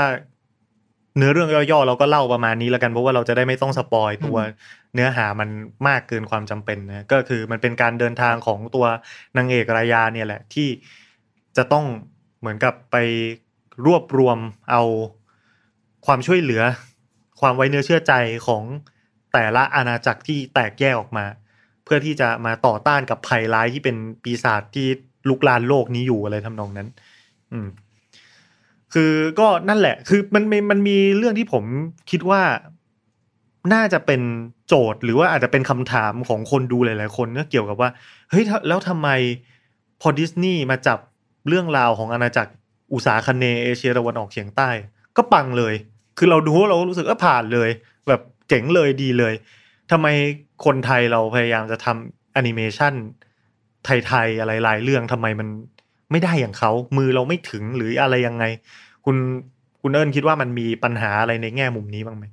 [1.18, 4.38] เนื้อเรื่องย่อๆเราก็เล่าประมาณนี้แล้วกันเพราะว่าเราจะได้ไม่ต้องสปอยตัว
[4.96, 5.50] เนื้อหามัน
[5.88, 8.86] มากเกินความจำเป็นนะก็คือมันเป็นการเดินทางของตัว
[9.38, 10.68] นางเอกรายาเนี่ยแหละที่
[11.60, 11.86] จะต้อง
[12.40, 12.96] เหมือนกับไป
[13.86, 14.38] รวบรวม
[14.72, 14.84] เอา
[16.06, 16.64] ความช่วยเหลือ
[17.40, 18.14] ความไว้เนื้อเชื่อใจ
[18.48, 18.64] ของ
[19.34, 21.26] แต่ละอาณาจักรที่แตกแยกออกมา
[21.84, 24.88] เพื่อที่จะมาต่อต้านกับภัยร้ายที่เป็นปีศาจที่
[25.30, 26.88] ลุกลานโลกนี้อยู่อะไรทำนองนั้น
[27.52, 27.68] อืม
[28.94, 31.64] คือก็นั่นแหละ คือมันมันมันมีเรื่องที่ผม
[32.12, 32.42] คิดว่า
[33.74, 34.22] น่าจะเป็น
[34.68, 37.90] โจทย์หรือว่าอาจจะเป็นคำถามของคนดูหลาย ๆ คนก็เกี่ยวกับว่า
[38.30, 39.10] เฮ้ยแล้วทำไม
[40.02, 41.00] พอดิสนีย์มาจับ
[41.48, 42.52] เรื่องราวของอาณาจักร
[42.94, 44.70] อุตสาคเนเอเชียตะวันออกเฉียงใต้
[45.18, 45.74] ก็ปังเลย
[46.18, 47.70] คือเราดูเรารู้สึกว่าผ่านเลย
[48.08, 49.34] แบบเจ๋งเลยดีเลย
[49.92, 50.08] ทำไม
[50.66, 52.94] คนไทยเราพยายามจะทำแอนิเมชัน
[53.86, 55.48] ไทยๆอะไรหลายเรื่องทำไมมัน
[56.12, 58.44] ไม่ได้อย่างเขามือเราไม่ถึงหรืออะไรยังไง
[59.06, 59.16] คุณ
[59.82, 62.26] คุณเอิญคิดว่ามันมีปัญหาอะไรในแง่มุมนี้บ้างไหม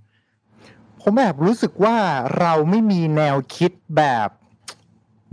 [1.02, 1.96] ผมแอบรู้สึกว่า
[2.40, 4.28] เราไม่มีแนวคิดแบบ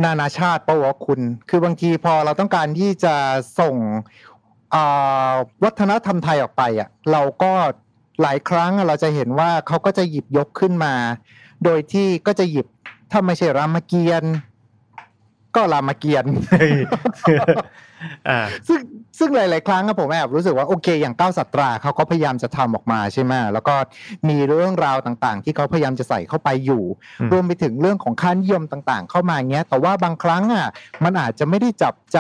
[0.06, 3.16] นานาชาติปะวะคุณ คือบางทีพอเราต้องการที่จะ
[3.60, 3.76] ส่ง
[4.72, 4.84] เอ่
[5.32, 7.54] อวัฒนธรรมไทยออกไปอะเราก็
[8.22, 10.94] หลายครั้งเราจะเห็นว่าเขาก็จะหยิบยกขึ้นมา
[11.64, 12.68] โดยที่ก็จะหยิบ
[13.12, 14.34] ถ้าไม่ใช่รามเกียรติ์
[15.56, 16.32] ก็รามเกียรติ์
[18.28, 18.80] อ่าซึ่ง
[19.24, 23.76] ซึ่งหลาย ๆ ครั้งอะผมแอบรู้สึกว่าโอเค อย่างก้าวสัตราเขาก็พยายามจะทำออกมาใช่ไหมแล้วก็
[24.30, 26.84] มีเรื่องราวต่าง ๆ ที่เขาพยายามจะใส่เข้าไปอยู่
[27.20, 30.68] อืมรวมไปถึงเรื่องของค่านิยมต่าง ๆ เข้ามาเงี้ย แต่ว่าบางครั้งอะ
[31.04, 32.20] มันอาจจะไม่ได้จับใจ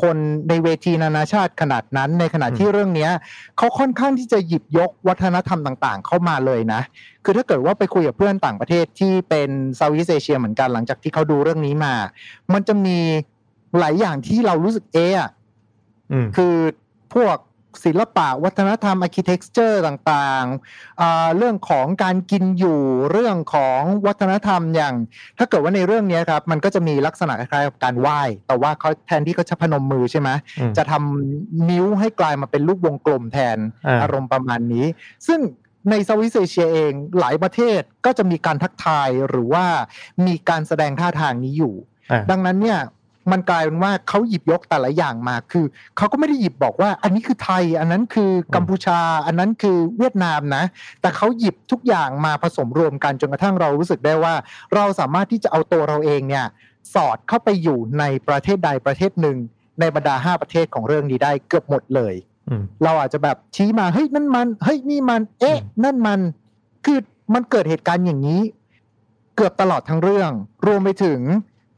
[0.00, 0.16] คน
[0.48, 3.10] ในเวทีนานาชาติขนาดนั้น ในขณะที่เรื่องเนี้ย
[3.58, 6.80] เขาค่อนข้างที่จะหยิบยกวัฒนธรรมต่าง ๆ เข้ามาเลยนะ
[7.24, 11.94] คือถ้าเกิดว่าไปคุยกับเพื่อนต่างประเทศที่เป็นเซาท์อีสเอเชียเหมือนกันหลังจากที่เขาดูเรื่องนี้มา
[12.52, 12.98] มันจะมี
[13.78, 15.41] หลายอย่างที่เรารู้สึกเอะอะอืม
[16.36, 16.54] คือ
[17.14, 17.36] พวก
[17.84, 22.80] ศิลปะวัฒนธรรม architecture ต่างๆอ่าเรื่องของการกินอยู่
[23.12, 24.94] เรื่องของวัฒนธรรมอย่าง
[25.38, 30.28] ถ้าเกิดว่าในเรื่องเนี้ยครับ มันก็จะมีลักษณะคล้ายๆกับการไหว้ แต่ว่าเขาแทนที่เขาจะพนมมือใช่ไหม
[30.60, 34.86] อืมจะทำนิ้วให้กลายมาเป็นรูปวงกลมแทนอ่าอารมณ์ประมาณนี้
[35.26, 35.40] ซึ่ง
[35.90, 39.64] ใน Southeast Asia เองหลายประเทศก็จะมีการทักทายหรือว่า
[40.26, 41.74] มีการแสดงท่าทางนี้อยู่
[42.10, 42.80] อ่าดังนั้นเนี่ย
[43.30, 45.64] มันกลายเป็นว่าเขาหยิบยกแต่ละอย่างมาคือ
[45.96, 50.64] เขาก็ไม่ได้หยิบบอกว่า อันนี้คือไทย อันนั้นคือกัมพูชา อันนั้นคือเวียดนามนะ
[51.00, 54.34] แต่เขาหยิบทุกอย่างมาผสมรวมกันจนกระทั่งเรารู้สึกได้ว่า
[54.74, 56.46] เราสามารถที่จะเอาตัวเราเองเนี่ย
[56.94, 59.36] สอดเข้าไปอยู่ในประเทศใดประเทศหนึ่ง
[59.80, 62.14] ในบรรดาห้าประเทศของเรื่องนี้ได้เกือบหมดเลย
[62.48, 66.20] อืมเราอาจจะแบบชี้มาเฮ้ยนั่นมันเฮ้ยนี่มัน เอ๊ะอืมนั่นมัน
[66.84, 66.98] คือ
[67.34, 68.42] มันเกิดเหตุการณ์อย่างนี้
[69.36, 70.30] เกือบตลอดทั้งเรื่อง
[70.66, 71.20] รวมไปถึง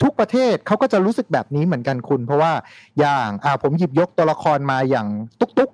[0.04, 2.52] ทุกประเทศเขาก็จะรู้สึกแบบนี้เหมือนกันคุณ เพราะว่า
[2.98, 5.06] อย่างอ่าผมหยิบยกตัวละครมาอย่าง
[5.40, 5.70] ตุ๊กตุ๊ก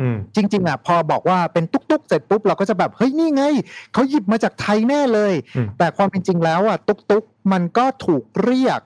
[0.00, 3.44] อืมจริงๆอะพอบอกว่าเป็นตุ๊กตุ๊กเสร็จปุ๊บเราก็จะแบบเฮ้ยนี่ไง
[3.92, 8.80] เขาหยิบมาจากไทยแน่เลยอืมแต่ความเป็นจริงแล้วอะตุ๊กตุ๊กมันก็ถูกเรียก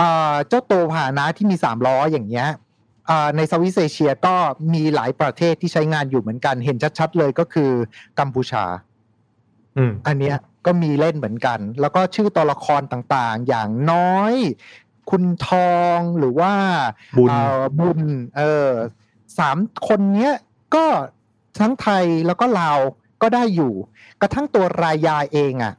[0.00, 2.48] อ่าเจ้าโตวพาหนะที่มีสามล้ออย่างเงี้ย
[3.10, 4.34] อ่าในเซาท์อีสเอเชียก็
[4.74, 7.70] มีหลายประเทศที่ใช้งานอยู่เหมือนกัน เห็นชัดๆเลยก็คือ
[8.18, 8.64] กัมพูชา
[9.76, 14.34] อืมอันเนี้ย ก็มีเล่นเหมือนกัน แล้วก็ชื่อตัวละครต่างๆ อย่างน้อย
[15.10, 16.52] คุณทองหรือว่า
[17.18, 18.00] บุญเอ่อบุญ
[18.36, 18.70] เออ
[19.38, 20.34] สามคนเนี้ย
[20.74, 20.86] ก็
[21.60, 22.78] ทั้งไทยแล้วก็ลาว
[23.22, 23.72] ก็ได้อยู่
[24.20, 25.74] กระทั่งตัวรายาเองอะ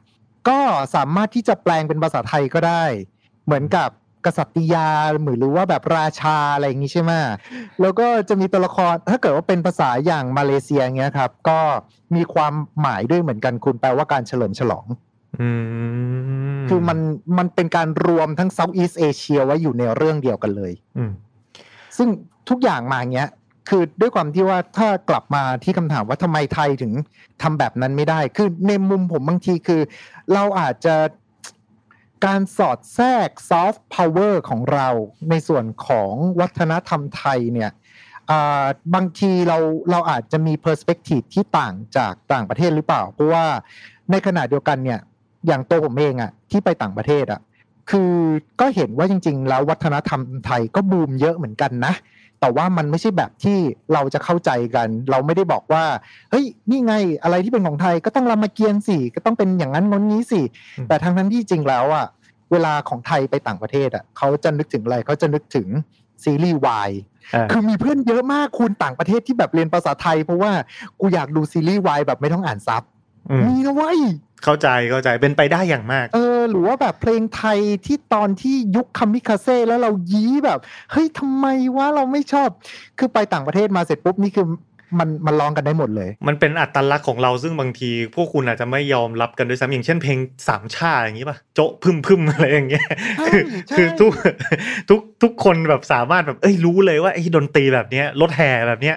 [0.48, 0.60] ก็
[0.94, 2.84] สามารถที่จะแปลงเป็นภาษาไทยก็ได้
[3.44, 3.88] เหมือนกับ
[4.24, 4.88] กษัตริยา
[5.38, 7.12] หรือว่าแบบราชาอะไรอย่างนี้ใช่ไหม
[7.80, 11.60] แล้วก็จะมีตัวละครถ้าเกิดว่าเป็นภาษาอย่างมาเลเซียเงี้ยครับ ก็
[12.16, 14.86] มีความหมายด้วยเหมือนกันคุณแปลว่าการเฉลิมฉลอง
[15.40, 15.50] อื
[16.60, 16.98] มคือมัน
[17.38, 21.10] มันเป็นการรวมทั้งเซาท์อีสเอเชียไว้อยู่ในเรื่องเดียวกันเลยอืม
[21.96, 22.08] ซึ่ง
[22.48, 23.30] ทุกอย่างมาเงี้ย
[23.68, 26.92] คือด้วยความที่ว่าถ้ากลับมาที่คำถามว่าทำไมไทยถึง
[27.42, 29.80] ทำแบบนั้นไม่ได้ คือในมุมผมบางทีคือ
[30.32, 30.94] เราอาจจะ
[32.24, 34.88] การสอดแทรกซอฟต์พาวเวอร์ของเรา
[35.30, 37.70] ในส่วนของวัฒนธรรมไทยเนี่ย
[38.94, 39.58] บางทีเรา
[39.90, 43.46] เราอาจจะมี perspective ที่ต่างจากต่างประเทศหรือเปล่า เพราะว่า
[44.10, 45.00] ในขณะเดียวกันเนี่ย
[45.46, 47.40] อย่างตัวผมเองอะที่ไปต่างประเทศอะ
[47.90, 48.12] คือ
[48.60, 51.94] ก็เห็นว่าจริง ๆ แล้ววัฒนธรรมไทยก็บูมเยอะเหมือนกันนะ
[52.40, 53.58] แต่ว่ามันไม่ใช่แบบที่
[53.92, 55.84] เราจะเข้าใจกัน เราไม่ได้บอกว่า
[56.30, 60.40] เฮ้ย นี่ไงอะไรที่เป็นของไทยก็ต้องรามเกียรติ์สิก็ต้องเป็นอย่างนั้นง้นนี้สิ
[60.78, 62.06] อืมแต่ทั้งนั้นที่จริงแล้วอะ
[62.52, 65.68] เวลาของไทยไปต่างประเทศอะเขาจะนึกถึงอะไรเขาจะนึกถึง
[66.24, 66.90] ซีรีส์วาย
[67.34, 70.52] อ่าคือมีเพื่อนเยอะมากคุณต่างประเทศที่แบบเรียนภาษาไทย เพราะว่า
[71.00, 72.82] กูอยากดูซีรีส์วายแบบไม่ต้องอ่านซับ
[73.30, 73.98] อืมมีนะเว้ย
[74.44, 80.58] เข้าใจเข้าใจเป็นไปได้อย่างมาก เออ หรือว่าแบบเพลงไทยที่ตอนที่ยุคคามิคาเซ่แล้วเรายี้แบบ
[80.92, 82.48] เฮ้ยทำไมวะเราไม่ชอบ
[82.98, 84.46] คือไปต่างประเทศมาเสร็จปุ๊บนี่คือ
[84.98, 92.86] มันมันร้องกันได้หมดเลย มันเป็นอัตลักษณ์ของเราซึ่งบางที พวกคุณอาจจะไม่ยอมรับกันด้วยซ้ำอย่างเช่นเพลงสามชาติอย่างนี้ป่ะโจะพึมพึมอะไรอย่างเงี้ย
[93.18, 94.12] ใช่คือใช่คือทุก
[94.90, 98.96] ทุกทุกคนแบบสามารถแบบเอ้ยรู้เลยว่าไอ้ดนตรีแบบเนี้ยรถแห่แบบเนี้ย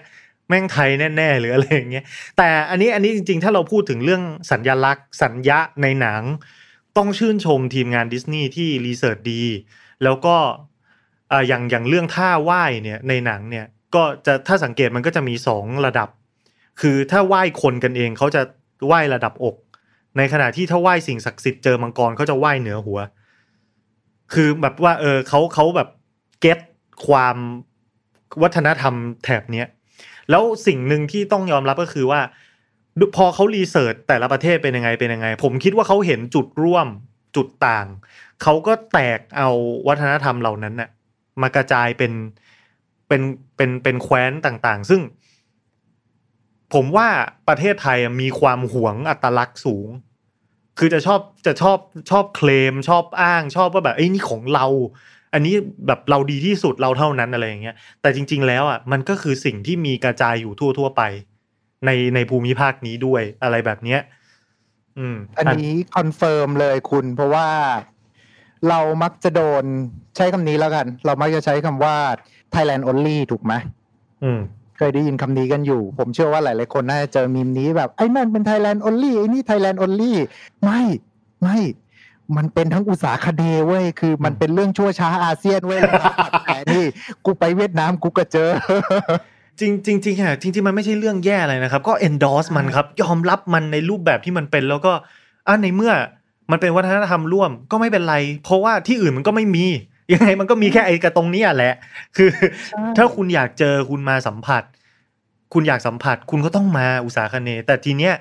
[0.49, 2.03] แม่งไทยแน่ๆหรืออะไรอย่างเงี้ย
[2.38, 6.21] แต่อันนี้อันนี้จริงๆ ถ้าเราพูดถึงเรื่องสัญญลักษณ์ สัญญะในหนัง
[6.97, 9.43] ต้องชื่นชมทีมงานดิสนีย์ที่รีเสิร์ชดี
[10.04, 10.36] แล้วก็
[11.32, 16.10] อ่าอย่างอย่างเรื่องท่าไหว้เนี่ยในหนังเนี่ยก็จะถ้าสังเกตมันก็จะมีสองระดับ
[16.82, 18.41] คือถ้าไหว้คนกันเองเขาจะ
[18.88, 19.56] ไหว้ระดับอก
[20.17, 22.99] ในขณะที่ถ้าไหว้สิ่งศักดิ์สิทธิ์เจอมังกรเขาจะไหว้เหนือหัว
[24.34, 25.89] คือแบบว่าเออเขาเขาแบบ
[26.41, 26.60] เก็ต
[27.08, 27.38] ความ
[28.41, 29.67] วัฒนธรรมแถบเนี้ย
[30.30, 32.21] แล้วสิ่งหนึ่งที่ต้องยอมรับก็คือว่า
[33.15, 36.88] พอเขารีเสิร์ชแต่ละประเทศเป็นยังไงเป็นยังไง ผมคิดว่าเขาเห็นจุดร่วม
[37.35, 37.88] จุดต่าง
[38.43, 39.49] เขาก็แตกเอา
[39.88, 40.89] วัฒนธรรมเหล่านั้นน่ะ
[41.41, 42.13] มากระจายเป็น
[43.07, 43.21] เป็น
[43.55, 45.01] เป็นเป็นแคว้นต่างๆ ซึ่ง
[46.73, 47.07] ผมว่า
[47.47, 49.88] ประเทศไทยมีความหวงอัตลักษณ์สูง
[50.79, 51.77] คือจะชอบจะชอบ
[52.12, 54.65] ชอบเคลมชอบอ้างชอบว่าแบบเอ้นี่ของเรา
[55.33, 55.53] อันนี้
[55.88, 61.01] แบบเราดีที่สุดเราเท่านั้นอะไรอย่างเงี้ยแต่จริง ๆ แล้วอะมันก็คือสิ่งที่มีกระจายอยู่ทั่ว ๆ ไป
[61.86, 64.02] ในในภูมิภาคนี้ด้วยอะไรแบบเนี้ย
[65.00, 67.48] อืม อันนี้ confirm เลยคุณ เพราะว่า
[68.70, 69.63] เรามักจะโดน
[70.15, 71.96] ใช้คำนี้แล้วกัน เรามักจะใช้คำว่า
[72.54, 73.54] Thailand only ถูกไหม
[74.24, 74.39] อืม
[74.78, 80.13] เคยได้ยินคำนี้กันอยู่ ผมเชื่อว่าหลายๆคนน่าจะเจอมีมนี้แบบไอ้นั่นเป็น Thailand only ไอ้นี่ Thailand only
[80.63, 80.82] ไม่
[81.42, 81.60] ไม่
[82.38, 85.82] มันเป็นทั้งอุษาคเนย์เว้ยคือมันเป็นเรื่องทั่วทั้งอาเซียนเว้ย
[86.46, 86.84] แต่นี่
[87.26, 88.50] กูไปเวียดนามกูก็เจอ
[89.60, 94.93] จริงจริงจริงๆอะจริงๆมันไม่ใช่เรื่องแย่อะไรนะครับ ก็ endorse มันครับ ยอมรับมันในรูปแบบที่มันเป็นแล้วก็
[95.48, 95.93] อะในเมื่อ
[96.52, 99.65] มันเป็นวัฒนธรรมร่วมก็ไม่เป็นไร เพราะว่าที่อื่นมันก็ไม่มี
[100.13, 101.74] ยังไงมันก็มีแค่ไอ้กระตรงเนี้ยแหละ
[102.17, 102.30] คือ
[102.67, 104.63] ใช่ถ้าคุณอยากเจอคุณมาสัมผัส
[105.54, 108.13] คุณอยากสัมผัส คุณก็ต้องมาอุตสาคเนย์แต่ทีเนี้ย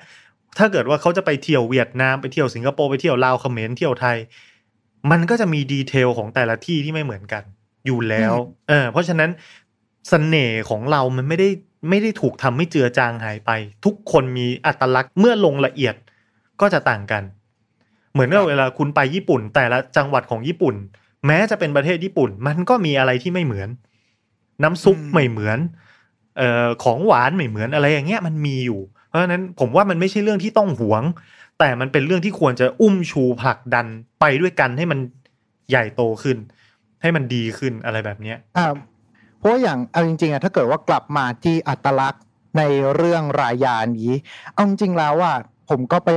[0.59, 4.17] ถ้าเกิดว่าเขาจะไปเที่ยวเวียดนามไปเที่ยวสิงคโปร์ไปเที่ยวลาวเขมรเที่ยวไทย
[5.11, 7.43] มันก็จะมีดีเทลของแต่ละที่ที่ไม่เหมือนกัน
[7.87, 8.35] อยู่แล้ว
[8.69, 9.31] เออ เพราะฉะนั้น
[9.68, 11.49] เสน่ห์ของเรามันไม่ได้
[11.89, 13.51] ไม่ได้ถูกทำให้เจือจางหายไป
[13.85, 15.95] ทุกคนมีอัตลักษณ์เมื่อลงละเอียด
[16.61, 17.23] ก็จะต่างกัน
[18.13, 20.75] เหมือนกับเวลาคุณไปญี่ปุ่น แต่ละจังหวัดของญี่ปุ่น
[21.27, 23.69] แม้จะเป็นประเทศญี่ปุ่น มันก็มีอะไรที่ไม่เหมือน
[24.63, 25.59] น้ำซุปอืมไม่เหมือน
[26.37, 31.03] เอ่อของหวานไม่เหมือนอะไรอย่างเงี้ยมันมีอยู่ เพราะฉะนั้นผมว่ามันไม่ใช่เรื่องที่ต้องหวง
[31.59, 33.87] แต่มันเป็นเรื่องที่ควรจะอุ้มชูผลักดัน
[34.21, 34.99] ไปด้วยกันให้มัน
[35.71, 36.37] ใหญ่โตขึ้น
[37.03, 38.67] ให้มันดีขึ้นอะไรแบบเนี้ยอ่า
[39.39, 42.23] เพราะอย่างเอาจริงๆอะถ้าเกิดว่ากลับมาที่อัตลักษณ์
[42.59, 42.63] ใน
[42.97, 44.13] เรื่องรายานี้
[44.53, 45.37] เอาจริงแล้วอะ
[45.69, 46.11] ผมก็ไป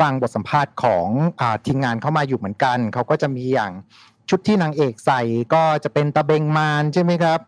[0.00, 1.06] ฟังบทสัมภาษณ์ของ
[1.40, 3.72] อทีมงานเข้ามาอยู่เหมือนกันเขาก็จะมีอย่าง
[4.30, 5.20] ชุดที่นางเอกใส่
[5.54, 7.38] ก็จะเป็นตะเบงมานใช่ไหมครับ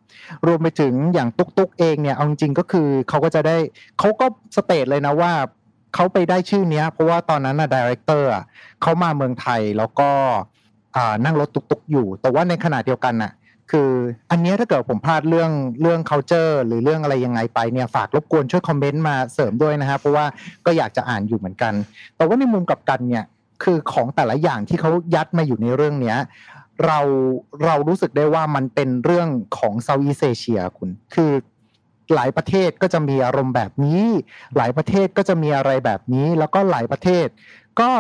[0.46, 3.56] รวมไปถึงอย่างตุ๊กตุ๊กเองเนี่ยเอาจริงก็คือเขาก็จะได้
[3.98, 5.32] เขาก็สเตทเลยนะว่า
[5.94, 8.30] เขาไปได้ชื่อเนี้ย เพราะว่าตอนนั้นนะ director
[8.82, 10.10] เขามาเมืองไทยแล้วก็
[11.24, 13.32] นั่งรถตุ๊กอยู่ แต่ว่าในขณะเดียวกันน่ะ
[13.70, 13.90] คือ
[14.30, 15.50] อันนี้ถ้าเกิดผมพลาดเรื่อง
[15.82, 20.26] เรื่อง culture หรือเรื่องอะไรยังไงไปเนี่ยฝากรบกวนช่วย comment มาเสริมด้วยนะฮะเพราะว่า
[20.66, 21.72] ก็อยากจะอ่านอยู่เหมือนกัน
[22.16, 23.24] แต่ว่าในมุมกลับกันเนี่ย
[23.62, 26.18] คือของแต่ละอย่างที่เขายัดมาอยู่ในเรื่องเนี้ย
[26.86, 26.98] เรา
[27.64, 31.32] เรารู้สึกได้ว่ามันเป็นเรื่องของ Southeast Asia คุณคือ
[32.14, 34.04] หลายประเทศก็จะมีอารมณ์แบบนี้
[34.56, 37.26] หลายประเทศก็จะมีอะไรแบบนี้ แล้วก็หลายประเทศ
[37.80, 37.90] ก็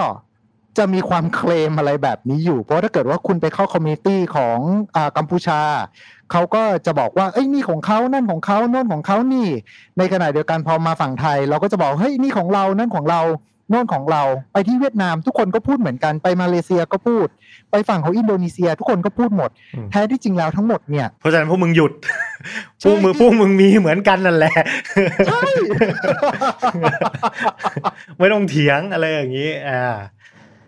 [0.78, 4.58] จะมีความเคลมอะไรแบบนี้อยู่ เพราะถ้าเกิดว่าคุณไปเข้า community ของ
[4.96, 5.60] อากัมพูชา
[6.32, 9.48] เขาก็จะบอกว่า เอ้ยนี่ของเขานั่นของเขาโน่นของเขานี่
[9.98, 13.22] ในขณะเดียวกันพอมาฝั่งไทย เราก็จะบอก เฮ้ยนี่ของเรา นั่นของเรา
[13.70, 17.26] โน่นของเรา ไปที่เวียดนามทุกคนก็พูดเหมือนกัน ไปมาเลเซียก็พูด
[17.70, 21.92] ไปฝั่งของอินโดนีเซีย ทุกคนก็พูดหมดอืมแท้ที่จริงแล้วทั้งหมดเนี่ย เพราะฉะนั้นพวกมึงหยุด
[22.80, 24.54] ใช่พวกมึงพวกมึงมีเหมือนกันนั่นแหละ
[25.26, 25.48] ใช่
[28.18, 29.82] ไม่ต้องเถียงอะไรอย่างนี้ อ่า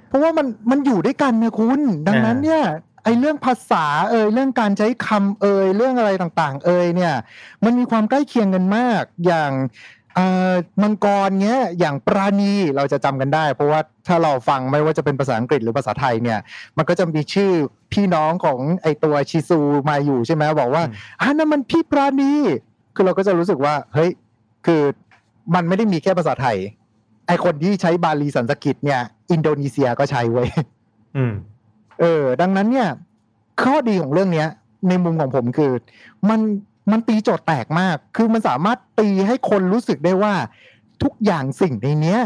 [0.08, 2.62] เพราะว่ามันมันอยู่ด้วยกันนะคุณ ดังนั้นอ่าเนี่ย
[3.04, 7.14] ไอ้เรื่องภาษาเอ่ยเรื่องการใช้คำเอ่ยเรื่องอะไรต่าง ๆ เอ่ยเนี่ย
[7.64, 9.52] มันมีความใกล้เคียงกันมากอย่าง
[10.14, 16.38] เอ่อมังกรเนี้ยอย่างปราณีเราจะจำกันได้ เพราะว่าถ้าเราฟังไม่ว่าจะเป็นภาษาอังกฤษหรือภาษาไทยเนี่ย
[16.76, 17.50] มันก็จะมีชื่อ
[17.92, 22.32] พี่น้องของไอตัวชิซูมาอยู่ใช่ไหมบอกว่าอืมอ่านั่นมันพี่ปราณี
[22.94, 24.10] คือเราก็จะรู้สึกว่าเฮ้ย
[24.66, 24.82] คือ
[25.54, 26.56] มันไม่ได้มีแค่ภาษาไทย
[27.28, 30.48] ไอคนที่ใช้บาลีสันสกฤตเนี่ย อินโดนีเซียก็ใช้เว้ย
[31.16, 31.32] อืม
[32.00, 32.88] เออ ดังนั้นเนี่ย
[33.62, 34.48] ข้อดีของเรื่องเนี้ย
[34.88, 35.72] ในมุมของผมคือ
[36.28, 36.40] มัน
[36.90, 40.34] มันตีโจทย์แตกมาก คือมันสามารถตีให้คนรู้สึกได้ว่า
[41.02, 42.20] ทุกอย่างสิ่งในเนี้ย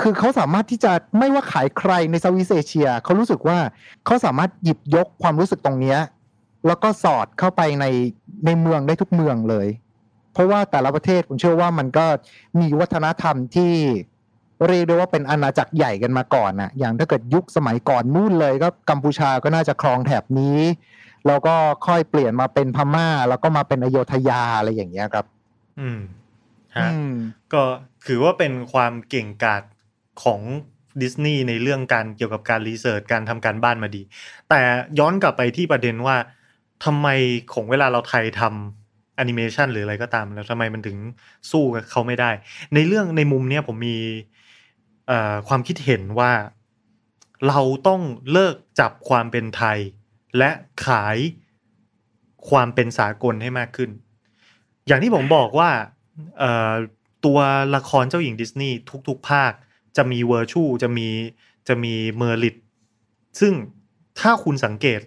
[0.00, 3.58] คือเขาสามารถที่จะไม่ว่าขายใครในเซาท์อีสเอเชีย เขารู้สึกว่า
[4.06, 5.98] เขาสามารถหยิบยกความรู้สึกตรงเนี้ย
[6.66, 7.86] แล้วก็สอดเข้าไปใน
[8.46, 9.66] ในเมืองได้ทุกเมืองเลย
[10.34, 12.06] เพราะว่าแต่ละประเทศผมเชื่อว่ามันก็
[12.60, 13.74] มีวัฒนธรรมที่
[14.68, 20.58] เรียกได้ว่าเป็นอาณาจักรใหญ่กันมาก่อนนะอย่างถ้าเกิดยุคสมัยก่อนนู่นเลยก็กัมพูชาก็น่าจะครองแถบนี้
[21.26, 21.54] แล้วก็
[21.86, 25.26] ค่อยเปลี่ยนมาเป็นพม่า แล้วก็มาเป็นอโยธยาอะไรอย่างเงี้ยครับ
[25.80, 25.98] อืม
[26.76, 27.14] ฮะอืม
[27.52, 27.62] ก็
[28.06, 29.62] ถือว่าเป็นความเก่งกาจ
[30.22, 30.40] ของ
[31.02, 34.02] ดิสนีย์ในเรื่องการเกี่ยวกับการรีเสิร์ชการทำการบ้านมาดี
[34.48, 34.60] แต่
[34.98, 36.16] ย้อนกลับไปที่ประเด็นว่า
[36.84, 37.08] ทำไม
[37.52, 38.83] ของเวลาเราไทยทำ
[39.16, 40.96] แอนิเมชันหรืออะไรก็ตามแล้วทำไมมันถึง
[41.50, 42.30] สู้กับเขาไม่ได้
[42.74, 43.98] ในเรื่องในมุมเนี้ยผมมี
[45.48, 46.32] ความคิดเห็นว่า
[47.48, 49.78] เราต้องเลิกจับความเป็นไทย
[50.38, 50.50] และ
[50.86, 51.18] ขาย
[52.48, 53.90] ความเป็นสากลให้มากขึ้น
[54.86, 55.70] อย่างที่ผมบอกว่า
[57.24, 57.38] ตัว
[57.76, 58.76] ละครเจ้าหญิงดิสนีย์
[59.08, 59.52] ทุก ๆ ภาค
[59.96, 61.08] จะมีเวอร์ชูจะมี
[61.68, 62.56] จะมี merit
[63.40, 63.52] ซึ่ง
[64.20, 65.00] ถ้าคุณสังเกต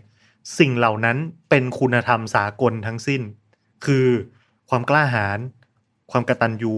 [0.59, 1.17] สิ่งเหล่านั้น
[1.49, 3.21] เป็นคุณธรรมสากลทั้งสิ้น
[3.85, 4.07] คือ
[4.69, 5.39] ความกล้าหาญ
[6.11, 6.75] ความกตัญญู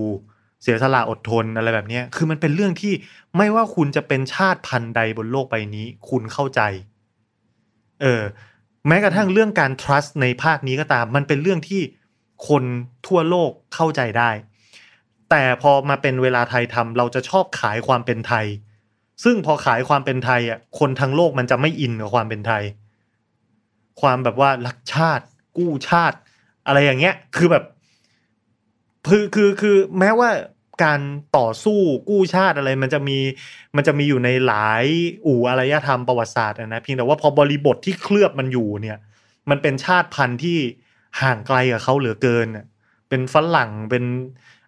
[0.62, 2.94] เสียสละอดทนอะไรแบบเนี้ยคือมันเป็นเรื่องที่
[3.38, 6.62] ไม่ว่าคุณจะเป็นชาติพันธุ์ใดบนโลกใบนี้ คุณเข้าใจ
[8.02, 8.22] เออ
[8.88, 11.82] แม้กระทั่งเรื่องการ trust ในภาคนี้ก็ตาม มันเป็นเรื่องที่
[12.48, 12.64] คน
[13.08, 14.32] ทั่วโลกเข้าใจได้
[15.30, 18.46] แต่พอมาเป็นเวลาไทยทำเราจะชอบขายความเป็นไทย
[19.24, 22.64] ซึ่งพอขายความเป็นไทยอะคนทั้งโลกมันจะไม่อินกับความเป็นไทย
[24.02, 25.26] ความแบบว่ารักชาติ
[25.58, 26.18] กู้ชาติ
[26.70, 27.64] อะไรอย่างเงี้ย คือแบบ
[29.08, 30.30] คือคือคือแม้ว่า
[30.84, 31.02] การ
[31.38, 31.80] ต่อสู้
[32.10, 33.18] กู้ชาติอะไรมันจะมี
[33.76, 34.86] มันจะมีอยู่ในหลาย
[35.26, 38.98] อู่อารยธรรมประวัติศาสตร์นะเพียงแต่ว่าพอบริบทที่เคลือบมันอยู่เนี่ย
[39.50, 40.58] มันเป็นชาติพันธุ์ที่
[41.22, 42.66] ห่างไกลกับเขาเหลือเกินน่ะ
[43.10, 44.04] เป็นฝรั่งเป็น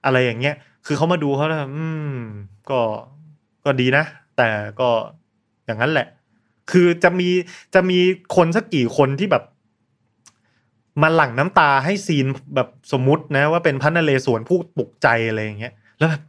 [0.06, 2.16] อะไรอย่างเงี้ย คือเขามาดูเขาแล้วอืม
[2.70, 2.80] ก็
[3.66, 4.06] ก็ดีนะ
[4.38, 4.90] แต่ก็
[5.66, 6.08] อย่างนั้นแหละ
[6.72, 7.30] คือจะมี
[7.74, 8.00] จะมี
[8.36, 9.44] คนสักกี่คนที่แบบ
[11.02, 16.22] มาหลั่งน้ำตาให้ซีนแบบสมมุตินะว่าเป็นพระนเรศวรผู้ปลุกใจอะไรอย่างเงี้ยแล้วแบบ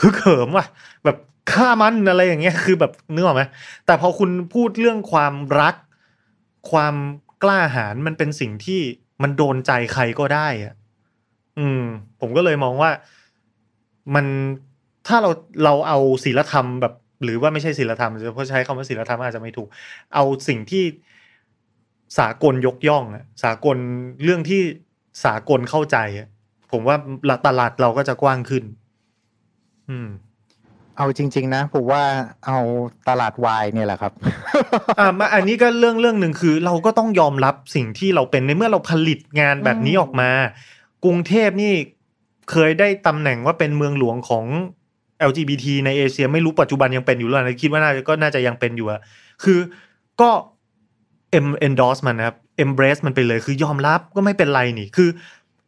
[0.00, 0.66] คือเขิมว่ะ
[1.04, 1.16] แบบ
[1.52, 3.42] ฆ่ามันอะไรอย่างเงี้ยคือแบบนึกออกไหม
[3.86, 5.74] แต่พอคุณพูดเรื่องความรัก
[6.70, 6.94] ความ
[7.42, 8.80] กล้าหาญมันเป็นสิ่งที่
[9.22, 10.74] มันโดนใจใครก็ได้อะ
[11.58, 11.82] อืม
[12.20, 12.90] ผมก็เลยมองว่า
[14.14, 14.26] มัน
[15.06, 15.30] ถ้าเรา
[15.64, 19.68] เราเอาศีลธรรมแบบ หรือว่าไม่ใช่ศีลธรรมเพราะใช้คำว่าศีลธรรมอาจจะไม่ถูก
[20.14, 20.84] เอาสิ่งที่
[22.18, 23.76] สากลยกย่องอะสากล
[24.24, 24.62] เรื่องที่
[25.24, 26.28] สากลเข้าใจอะ
[26.72, 26.96] ผมว่า
[27.46, 28.64] ตลาดเราก็จะกว้างขึ้น
[29.90, 30.08] อืม
[30.96, 32.02] เอาจริง ๆ นะผมว่า
[32.46, 32.58] เอา
[33.08, 34.12] ตลาดวายเนี่ยแหละครับ
[34.98, 40.30] อ่ามาอันนี้ก็เรื่องเรื่องหนึ่งคือ เราก็ต้องยอมรับสิ่งที่เราเป็นในเมื่อเราผลิตงานแบบนี้ออกมา
[41.04, 41.72] กรุงเทพนี่
[42.50, 44.44] เคยได้ตำแหน่งว่าเป็นเมืองหลวงของ
[45.28, 49.00] LGBT ในเอเชียไม่รู้ปัจจุบันยังเป็นอยู่หรือเปล่าคิดว่าน่าจะก็น่าจะยังเป็นอยู่อะ
[49.44, 49.58] คือ
[50.20, 50.30] ก็
[51.38, 55.08] em endorse มันนะครับ embrace มันไปเลยคือยอมรับก็ไม่เป็นไรนี่คือ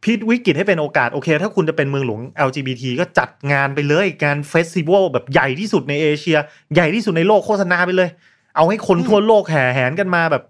[0.03, 6.37] พลิกวิกฤตให้เป็นโอกาสโอเค ถ้าคุณจะเป็นเมืองหลวง LGBT ก็จัดงานไปเลยงานเฟสติวัลแบบใหญ่ที่สุดในเอเชีย
[6.74, 8.11] ใหญ่ที่สุดในโลกโฆษณาไปเลย
[8.57, 10.42] เอาให้คนทั่วโลกแห่แหนกันมาแบบ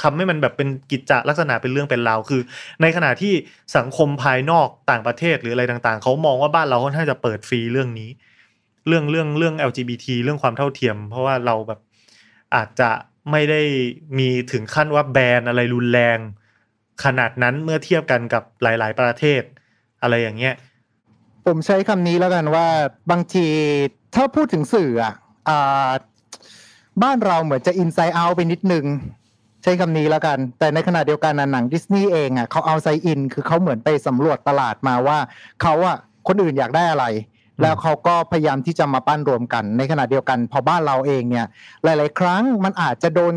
[0.00, 2.40] ทำให้มันแบบเป็นกิจจลักษณะเป็นเรื่องเป็นราวคือ
[2.82, 3.32] ในขณะที่
[3.76, 8.10] สังคมภายนอกต่างประเทศหรืออะไรต่างๆเขามองว่าบ้านเราค่อนข้างจะเปิดฟรีเรื่องนี้
[8.88, 11.80] เรื่องเรื่องเรื่อง LGBT เรื่องความเท่าเทียม เพราะว่าเราแบบ
[12.54, 12.90] อาจจะ
[13.30, 13.62] ไม่ได้
[14.18, 16.18] มีถึงขั้นว่าแบนอะไรรุนแรง
[17.04, 19.42] ขนาดนั้นเมื่อเทียบกันกับหลาย ๆ ประเทศ
[20.02, 20.54] อะไรอย่างเงี้ย
[21.46, 22.66] ผมใช้คำนี้แล้วกันว่า
[23.10, 23.46] บางที
[24.14, 25.12] ถ้าพูดถึงสื่ออะ
[27.02, 28.84] บ้านเราเหมือนจะอินไซด์เอาไปนิดนึง
[29.62, 35.18] ใช้คำนี้แล้วกัน แต่ในขณะเดียวกันหนังดิสนีย์เองอะเขาเอาไซอิน คือเขาเหมือนไปสำรวจตลาดมาว่า
[35.62, 35.96] เขาอะ
[36.28, 37.04] คนอื่นอยากได้อะไร
[37.62, 41.46] แล้วเขาก็พยายามที่จะมาปั้นรวมกัน ในขณะเดียวกัน พอบ้านเราเองเนี่ย
[41.84, 43.34] หลาย ๆ ครั้งมันอาจจะโดน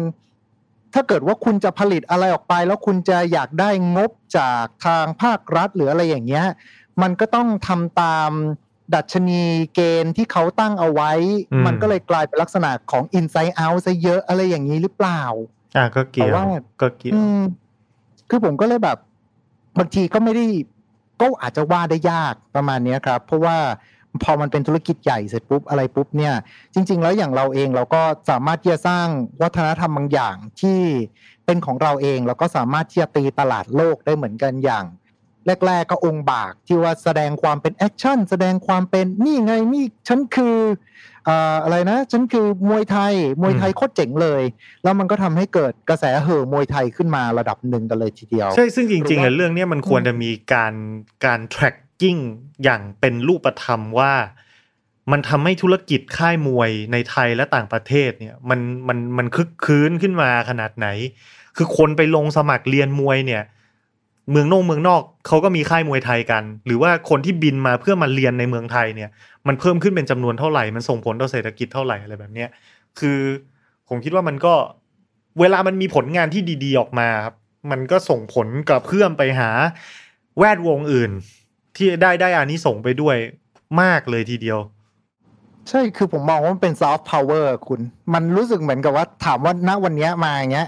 [0.94, 6.46] ถ้าเกิดว่าคุณจะผลิตอะไรออกไป แล้วคุณจะอยากได้งบจากทางภาครัฐหรืออะไรอย่างเงี้ย
[7.02, 8.32] มันก็ต้องทำตาม
[8.96, 9.44] ดัชนี
[9.76, 11.12] เกณฑ์ที่เขาตั้งเอาไว้
[11.66, 15.22] มันก็เลยกลายเป็นลักษณะของ inside out ซะเยอะอะไรอย่างนี้หรือเปล่า
[15.78, 16.38] อ่าก็เกี่ยว
[16.82, 17.14] ก็เกี่ยว
[18.30, 18.98] คือผมก็เลยแบบ
[19.80, 20.46] บางทีก็ไม่ได้
[21.22, 23.58] ก็อาจจะว่าได้ยากประมาณนี้ครับ เพราะว่า
[24.23, 26.34] พอมันเป็นธุรกิจใหญ่เสร็จปุ๊บอะไรปุ๊บเนี่ย
[26.73, 29.08] จริง ๆ แล้วอย่างเราเองเราก็สามารถที่จะสร้าง
[29.41, 30.80] วัฒนธรรมบางอย่างที่
[31.45, 34.86] เป็นของเราเองเราก็สามารถที่จะตีตลาดโลกได้เหมือนกันอย่าง
[35.65, 40.58] แรก ๆ ก็องค์บากที่ว่าแสดงความเป็นแอคชั่นแสดงความเป็นนี่ไงนี่ฉันคือ
[41.63, 44.43] อะไรนะ ฉันคือมวยไทยมวยไทยโคตรเจ๋งเลย
[44.84, 50.73] แล้วมันก็ทำให้เกิดกระแสเห่อมวยไทยขึ้นมาระดับหนึ่งกันเลยทีเดียว ใช่ ซึ่งจริงๆเรื่องนี้มันควรจะมีการ
[51.26, 51.39] การ
[52.04, 52.22] tracking
[52.63, 54.13] อย่างเป็นรูปธรรมว่า
[55.12, 60.88] มันทำให้ธุรกิจค่ายมวยในไทยและต่างประเทศเนี่ยมันมันมันคึกคืนขึ้นมาขนาดไหน
[61.58, 63.44] คือคนไปลงสมัครเรียนมวยเนี่ย
[64.32, 69.10] เมืองนอกเมืองนอกเขาก็มีค่ายมวยไทยกัน หรือว่าคนที่บินมาเพื่อมาเรียนในเมืองไทยเนี่ย
[69.48, 72.50] มันเพิ่มขึ้นเป็นจำนวนเท่าไหร่มันส่งผลต่อเศรษฐกิจเท่าไหร่อะไรแบบเนี้ย
[73.00, 73.20] คือ
[73.89, 74.54] ผมคิดว่ามันก็
[75.39, 77.36] เวลามันมีผลงานที่ดี ๆ ออกมาครับ
[77.72, 79.50] มันก็ส่งผลกระเพื่อมไปหา
[80.38, 81.12] แวดวงอื่น
[81.76, 83.18] ที่ได้ได้อานิสงส์ไปด้วย
[83.82, 84.60] มากเลยทีเดียว
[85.70, 87.80] ใช่คือผมมองว่ามันเป็น soft power คุณ
[88.14, 90.68] มันรู้สึกเหมือนกับว่าถามว่าณวันนี้มาอย่างเงี้ย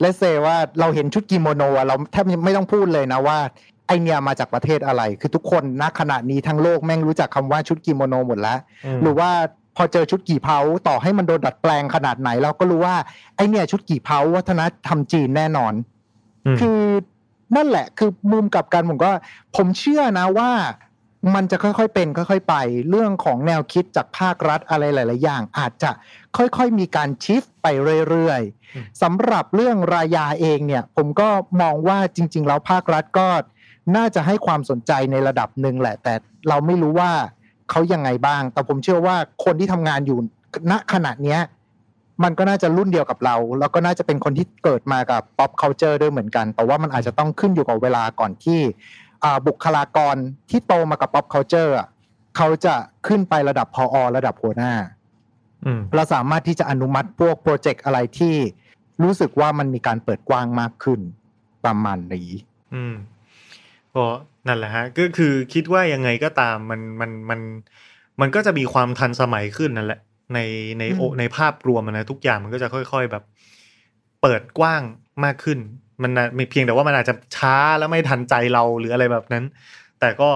[0.00, 3.38] let's say ว่าเราเห็นชุดกิโมโนเราแทบไม่ต้องพูดเลยนะว่า
[3.86, 8.58] ไอเนี่ยมาจากประเทศอะไร คือทุกคนณขณะนี้ทั้งโลกแม่งรู้จักคำว่าชุดกิโมโนหมดแล้ว
[9.02, 9.30] หรือว่า
[9.76, 12.96] พอเจอชุดกี่เผาต่อให้มันโดนดัดแปลงขนาดไหน เราก็รู้ว่า
[13.36, 15.72] ไอเนี่ยชุดกี่เผาวัฒนธรรมจีนแน่นอน
[16.60, 16.80] คือ
[17.54, 19.12] นั่นแหละคือมุมกับกันผมก็
[19.56, 20.50] ผมเชื่อนะว่า
[21.34, 22.54] มันจะค่อยๆเป็นค่อยๆไป
[22.90, 25.90] เรื่องของแนวคิดจากภาครัฐอะไรหลาย ๆ อย่าง อาจจะ
[26.36, 27.66] ค่อยๆมีการชิฟไป
[28.08, 31.28] เรื่อยๆสำหรับเรื่องรายาเองเนี่ย ผมก็
[31.60, 33.28] มองว่าจริง ๆ แล้วภาครัฐก็
[33.96, 36.14] น่าจะให้ความสนใจในระดับหนึ่งแหละ แต่
[36.48, 37.12] เราไม่รู้ว่า
[37.70, 40.18] เขายังไงบ้าง แต่ผมเชื่อว่าคนที่ทำงานอยู่
[40.70, 41.40] ณขณะเนี้ย
[42.24, 48.60] มันก็น่าจะรุ่นเดียวกับเรา แล้วก็น่าจะเป็นคนที่เกิดมากับ pop culture ด้วยเหมือนกัน แต่ว่ามันอาจจะต้องขึ้นอยู่กับเวลาก่อนที่
[49.46, 50.16] บุคลากร
[50.50, 51.88] ที่โตมากับ pop culture อะ
[52.36, 52.74] เขาจะ
[53.06, 54.72] ขึ้นไประดับพออระดับหัวหน้า
[55.94, 58.34] เราสามารถที่จะอนุมัติพวกโปรเจกต์อะไรที่
[59.02, 61.00] รู้สึกว่ามันมีการเปิดกว้างมากขึ้น
[61.64, 62.30] ประมาณนี้
[62.74, 62.94] อืม
[63.94, 64.04] ก็
[64.46, 67.40] นั่นแหละฮะก็คือคิดว่ายังไงก็ตามมันมันมัน
[68.20, 70.00] มันก็จะมีความทันสมัยขึ้นนั่นแหละ
[70.34, 70.38] ใน
[70.78, 73.24] ในโอในภาพรวมนะทุกอย่างมันก็จะค่อย ๆ แบบ
[74.22, 74.82] เปิดกว้าง
[75.24, 75.58] มากขึ้น
[76.02, 79.44] มันมีเพียงแต่ว่ามันอาจจะช้าแล้วไม่ทันใจเราหรืออะไรแบบนั้น
[80.00, 80.30] แต่ก็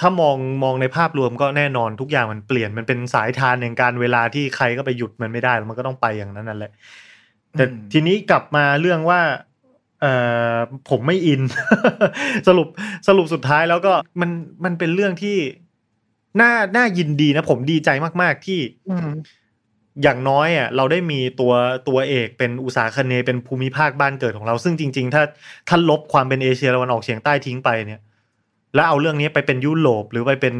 [0.00, 6.72] ถ้ามองมองในภาพรวมก็แน่นอนทุกอย่างมันเปลี่ยนมันเป็นสายทานอย่างการเวลาที่ใครก็ไปหยุดมันไม่ได้แล้วมันก็ต้องไปอย่างนั้นนั่นแหละ
[7.52, 9.20] แต่ทีนี้กลับมาเรื่องว่า
[10.00, 10.06] เอ
[10.54, 10.56] อ
[10.90, 11.42] ผมไม่อิน
[12.48, 12.68] สรุป
[13.08, 14.30] สรุปสุดท้ายแล้วก็มัน
[14.64, 15.36] มันเป็นเรื่องที่
[16.40, 17.90] น่าน่ายินดีนะ ผมดีใจ
[18.22, 18.60] มาก ๆ ที่
[20.02, 21.52] อย่างน้อยอะเราได้มีตัว
[21.88, 25.22] ตัวเอกเป็นอุตสาคเนเป็นภูมิภาคบ้านเกิดของเรา ซึ่งจริง ๆ ถ้า
[25.68, 28.00] ถ้าลบความเป็นเอเชียตะวันออกเฉียงใต้ทิ้งไปเนี่ย
[28.74, 30.54] แล้วเอาเรื่องนี้ไปเป็นยุโรปหรือไปเป็น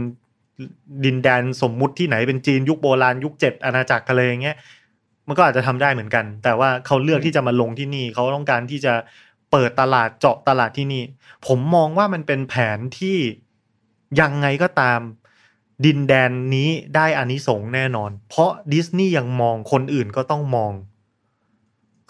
[1.04, 4.56] ดินแดนสมมุติที่ไหนเป็นจีนยุคโบราณยุคเจ็ดอาณาจักรอะไรอย่างเงี้ย
[5.28, 8.94] มันก็อาจจะทำได้เหมือนกัน แต่ว่าเขาเลือกที่จะมาลงที่นี่เขาต้องการที่จะ
[9.52, 11.02] เปิดตลาดเจาะตลาดที่นี่
[11.46, 13.18] ผมมองว่ามันเป็นแผนที่
[14.20, 15.00] ยังไงก็ตาม
[15.84, 20.72] ดินแดนนี้ได้อานิสงส์แน่นอน เพราะดิสนีย์ยังมองคนอื่นก็ต้องมอง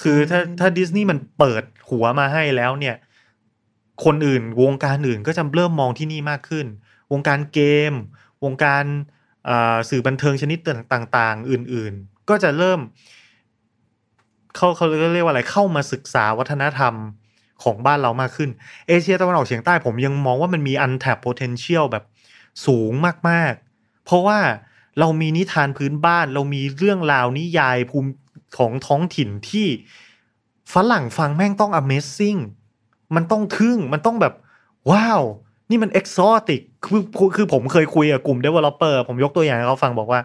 [0.03, 2.97] คือถ้าถ้าดิสนีย์มันเปิดหัวมาให้แล้วเนี่ย
[4.05, 6.67] คนอื่นวงการอื่นก็จะเริ่มมองที่นี่มากขึ้น
[7.13, 7.61] วงการเก
[7.91, 7.93] ม
[8.45, 8.85] วงการ
[9.91, 10.59] สื่อบันเทิงชนิด
[10.93, 12.81] ต่างๆ อื่นๆ ก็จะเริ่ม
[14.57, 16.95] เขาเขาเรียกว่าอะไรเข้ามาศึกษาวัฒนธรรม
[17.65, 18.51] ของบ้านเรามากขึ้น
[18.89, 22.05] เอเชียตะวันออกเฉียงใต้ผมยังมองว่ามันมี untapped potential แบบ
[22.67, 22.93] สูง
[23.29, 24.39] มากๆ เพราะว่า
[25.01, 28.11] เรามีนิทานพื้นบ้าน เรามีเรื่องราวนิยายภูมิ
[28.59, 29.67] ของท้องถิ่นที่
[30.73, 32.41] ฝรั่งฟังแม่งต้อง amazing
[33.15, 34.35] มันต้องทึ่งมันต้องแบบ
[34.91, 35.23] ว้าว
[35.71, 37.03] นี่มัน exotic คือ
[37.37, 40.21] คือผมเคยคุยกับกลุ่ม developer ผมยกตัวอย่างให้เขาฟังบอกว่า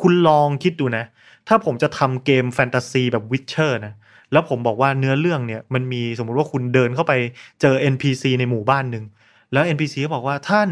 [0.00, 1.04] คุณลองคิดดูนะ
[1.48, 3.94] ถ้าผมจะทำเกมแฟนตาซีแบบ Witcher นะ
[4.32, 7.12] แล้วผมบอกว่าเนื้อเรื่องเนี่ยมันมีสมมุติว่าคุณเดินเข้าไป
[7.60, 9.04] เจอ NPC ในหมู่บ้านหนึ่ง
[9.52, 10.68] แล้ว NPC ก็บอกว่าท่าน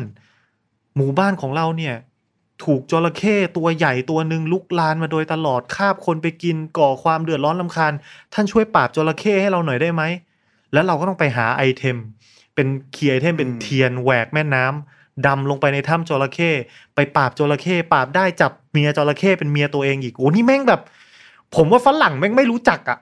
[0.98, 1.94] หมู่บ้านของเราเนี่ย
[2.64, 7.92] ถูกจระเข้ตัวใหญ่ตัวหนึ่งลุกลานมาโดยตลอดคาบคนไปกินก่อความเดือดร้อนลำคาญ
[8.34, 10.02] ท่านช่วยปราบจระเข้ให้เราหน่อยได้ไหม
[10.72, 11.96] แล้วเราก็ต้องไปหา item
[12.54, 16.50] เป็น key item เป็นเทียนแหวกแม่น้ำดำลงไปในถ้ำจระเข้
[16.94, 20.80] ไปปราบจระเข้ปราบได้จับเมียจระเข้เป็นเมียตัวเองอีกโอ้นี่แม่งแบบ
[21.54, 22.98] ผมว่าฝรั่งแม่งไม่รู้จักอะ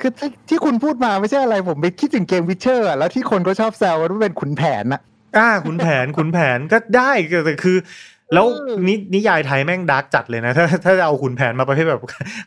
[0.00, 0.10] คือ
[0.48, 5.00] ที่คุณพูดมาไม่ใช่อะไรผมไปคิดถึงเกม Witcher แล้วที่คนก็ชอบแซวว่าเป็นขุนแผนอะ
[5.38, 7.10] อ่าขุนแผนขุนแผนก็ได้
[7.44, 7.78] แต่คือ
[8.34, 8.46] แล้ว
[8.88, 12.02] นินิยายไทยแม่งดาร์กจัดเลยนะ ถ้าถ้าจะเอาขุนแผนมาประเภทแบบ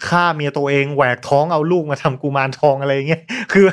[0.08, 3.22] ฆ่าเมียตัวเองแหวกท้องเอาลูกมาทำกุมารทองอะไรเงี้ย
[3.54, 3.66] คือ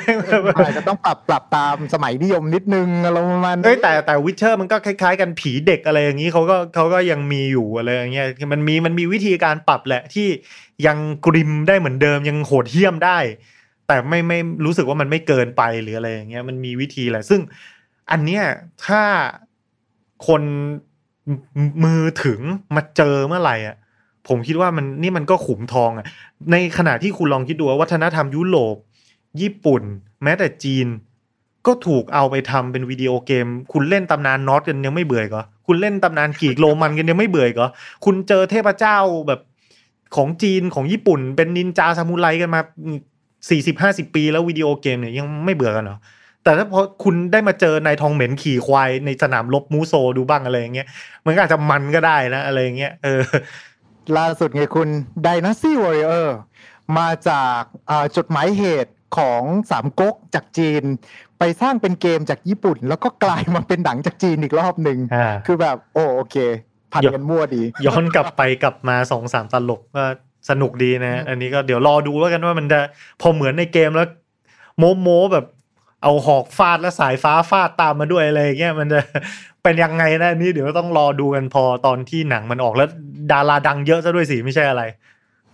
[0.65, 10.27] อาจจะต้องปรับปรับตามสมัยนิยมนิดนึงอะไรประมาณเอ้แต่แต่วิเชอร์มันก็คล้ายๆ กันผีเด็กอะไรอย่างนี้เขาก็เขาก็ยังมีอยู่อะไรอย่างเงี้ยมันมีมันมีวิธีการปรับแหละที่
[10.87, 13.19] ยังกริมได้เหมือนเดิมยังโหดเหี้ยมได้
[13.87, 17.41] แต่ไม่ไม่รู้สึกว่ามันไม่เกินไปหรืออะไรอย่างเงี้ยมันมีวิธีแหละซึ่ง
[18.11, 18.43] อันเนี้ย
[18.85, 19.01] ถ้า
[20.27, 20.41] คน
[21.83, 22.39] มือถึง
[22.75, 23.75] มาเจอเมื่อไหร่อะ
[24.27, 26.05] ผมคิดว่ามันนี่มันก็ขุมทองอะ
[26.51, 28.75] ในขณะที่คุณลองคิดดูว่าวัฒนธรรมยุโรป
[29.41, 29.81] ญี่ปุ่น
[30.23, 30.87] แม้แต่จีน
[31.67, 37.67] ก็ถูกเอาไปทำเป็นวิดีโอเกม คุณเล่นตำนานนอตกันยังไม่เบื่อก็คุณเล่นตำนานกีกโรมันกันยังไม่เบื่อก็
[38.05, 38.97] คุณเจอเทพเจ้า
[39.27, 39.39] แบบ
[40.15, 42.61] ของจีนของญี่ปุ่น เป็นนินจาซามูไรกันมา
[43.49, 45.97] สี่สิบห้าสิบปีแล้ววิดีโอเกมเนี่ยยังไม่เบื่อกันเหรอ
[46.47, 50.87] แต่ถ้าพอคุณได้มาเจอนายทองเหม็นขี่ควายในสนามรบมูโซดูบ้างอะไรอย่างเงี้ย
[51.25, 53.21] มันก็อาจจะมันก็ได้นะอะไรอย่างเงี้ยเออ
[54.17, 54.89] ล่าสุดไงคุณ
[55.25, 56.27] Dynasty Warrior
[56.97, 57.61] มาจาก
[58.17, 59.41] จดหมายเหตุของ
[59.71, 60.83] สามก๊กจากจีน
[61.39, 64.97] ไปสร้างเป็นเกมจากญี่ปุ่น แล้วก็กลายมาเป็นหนังจากจีนอีกรอบหนึ่ง
[65.45, 66.35] คือแบบ โอ้โอเค
[66.93, 70.03] ผัดกันมั่วดี ย้อนกลับไปกลับมาสองสามตลกก็
[70.49, 72.79] สนุกดีนะ อันนี้ก็เดี๋ยวรอดูแล้วกันว่ามันจะ
[73.21, 74.07] พอเหมือนในเกมแล้ว
[74.77, 75.45] โมโมแบบ
[76.03, 78.99] เอาหอกฟาดและสายฟ้าฟาดตามมาด้วยอะไรเงี้ยมันจะ
[79.63, 82.89] เป็นยังไงนะนี่เดี๋ยวต้องรอดูกันพอตอนที่หนังมันออกแล้ว
[83.31, 84.83] ดาราดังเยอะซะด้วยสิไม่ใช่อะไร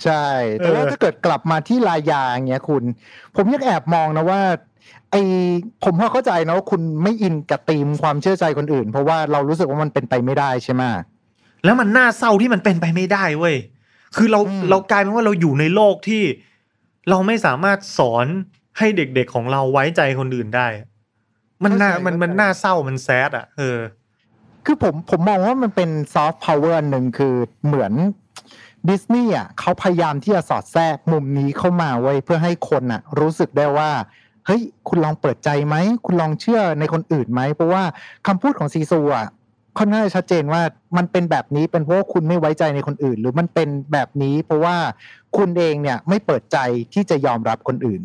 [0.04, 0.26] ใช่
[0.58, 2.84] แต่ว่าถ้าเกิดกลับมาที่ลายาอย่างเงี้ยคุณ
[3.36, 4.41] ผมยังแอบมองนะว่า
[5.12, 5.16] ไอ
[5.84, 10.84] ผมพอเข้าใจนะว่าคุณไม่อินกับตีมความเชื่อใจคนอื่น เพราะว่าเรารู้สึกว่ามันเป็นไปไม่ได้ใช่ไหม
[11.64, 13.56] แล้วมันน่าเศร้าที่มันเป็นไปไม่ได้เว้ย
[14.16, 14.39] คือเรา
[14.70, 16.24] เรากลายเป็นว่าเราอยู่ในโลกที่
[17.10, 18.28] เราไม่สามารถสอน
[18.78, 20.67] ให้เด็กๆของเราไว้ใจคนอื่นได้
[21.63, 23.80] มันน่ามันมันน่าเศร้ามันแซดอะ เออ
[24.65, 27.93] คือผมผมมองว่ามันเป็นซอฟต์พาวเวอร์หนึ่งคือเหมือน
[28.89, 33.91] ดิสนีย์อะเขาพยายามที่จะสอดแทรกมุมนี้เข้ามาไว้เพื่อให้คนอะ รู้สึกได้ว่า
[34.45, 37.84] เฮ้ยคุณลองเปิดใจไหม คุณลองเชื่อในคนอื่นไหม เพราะว่า
[38.28, 39.28] คำพูดของซีซูอะ
[39.78, 40.61] ค่อนข้างชัดเจนว่า
[40.97, 44.76] มันเป็นแบบนี้เป็นเพราะว่าคุณไม่ไว้ใจในคนอื่น หรือมันเป็นแบบนี้เพราะว่า
[45.38, 46.57] คุณเองเนี่ยไม่เปิดใจ
[46.93, 48.01] ที่จะยอมรับคนอื่น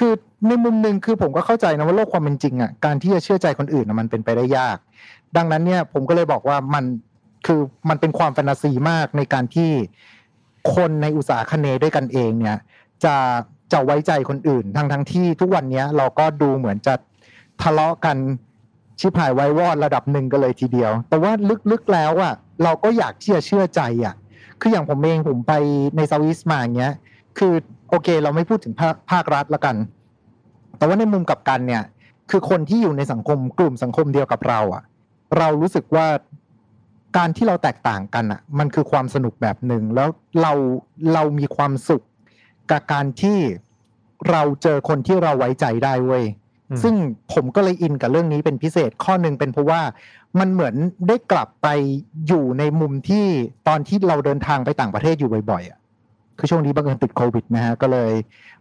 [0.00, 0.14] คือ
[0.48, 4.76] ในมุมหนึ่งคือผมก็เข้าใจนะว่าโลกความเป็นจริงอะการที่จะเชื่อใจคนอื่นมันเป็นไปได้ยาก
[5.36, 6.84] ดังนั้นเนี่ยผมก็เลยบอกว่ามัน
[7.46, 9.70] คือมันเป็นความแฟนตาซีมากในการที่
[10.74, 12.58] คนในอุตสาหคเนด้วยกันเองเนี่ย
[13.04, 13.14] จะ
[13.72, 16.94] จะไว้ใจคนอื่นทั้งทั้งที่ทุกวันนี้เราก็ดูเหมือนจะ
[17.62, 18.16] ทะเลาะกัน
[19.00, 21.32] ชิบหายไว้วอดระดับหนึ่งกันเลยทีเดียว แต่ว่า
[21.70, 24.14] ลึกๆแล้วอะเราก็อยากที่จะเชื่อใจอะ
[24.60, 25.52] คืออย่างผมเองผมไป
[25.96, 26.94] ในซาวิสมาอย่างเงี้ย
[27.38, 27.54] คือ
[27.90, 29.76] โอเค เราไม่พูดถึงภาคภาครัฐละกัน
[30.78, 31.82] แต่ว่าในมุมกับกันเนี่ย
[32.30, 34.82] คือคนที่อยู่ในสังคมกลุ่มสังคมเดียวกับเราอะ่ะ
[35.38, 36.06] เรารู้สึกว่า
[37.16, 40.08] การที่เราแตกต่างกันอะ่ะมันคือความสนุกแบบหนึ่งแล้ว
[40.42, 40.52] เรา
[41.14, 42.02] เรามีความสุข
[42.70, 43.38] กับการที่
[44.30, 46.24] เราเจอคนที่เราไว้ใจได้เว้ย
[46.82, 46.94] ซึ่ง
[47.32, 49.82] ผมก็เลยอินกับเรื่องนี้เป็นพิเศษข้อหนึ่งเป็นเพราะว่า
[50.38, 50.74] มันเหมือน
[51.08, 51.68] ได้กลับไป
[52.26, 53.26] อยู่ในมุมที่
[53.68, 55.79] ตอนที่เราเดินทางไปต่างประเทศอยู่บ่อยๆอะ
[56.40, 58.12] คือช่วงนี้บังเอิญติดโควิดนะฮะก็เลย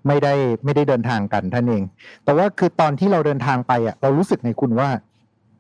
[0.08, 0.34] ไม่ได้
[0.66, 1.84] ไม่ได้เดินทางกันท่านเอง
[2.24, 4.90] แต่ว่าคือตอนที่เราเดินทางไปอะเรารู้สึกในคุณว่า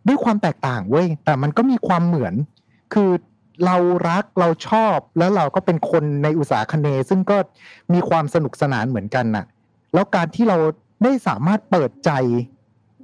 [0.07, 2.33] ด้วยความแตกต่างเว้ยแต่มันก็มีความเหมือน
[2.93, 3.09] คือ
[3.65, 3.77] เรา
[4.09, 7.37] รักเราชอบแล้วเราก็เป็นคนในอุตสาคเนซึ่งก็
[7.93, 9.45] มีความสนุกสนานเหมือนกันน่ะ
[9.93, 10.57] แล้วการที่เรา
[11.03, 12.11] ได้สามารถเปิดใจ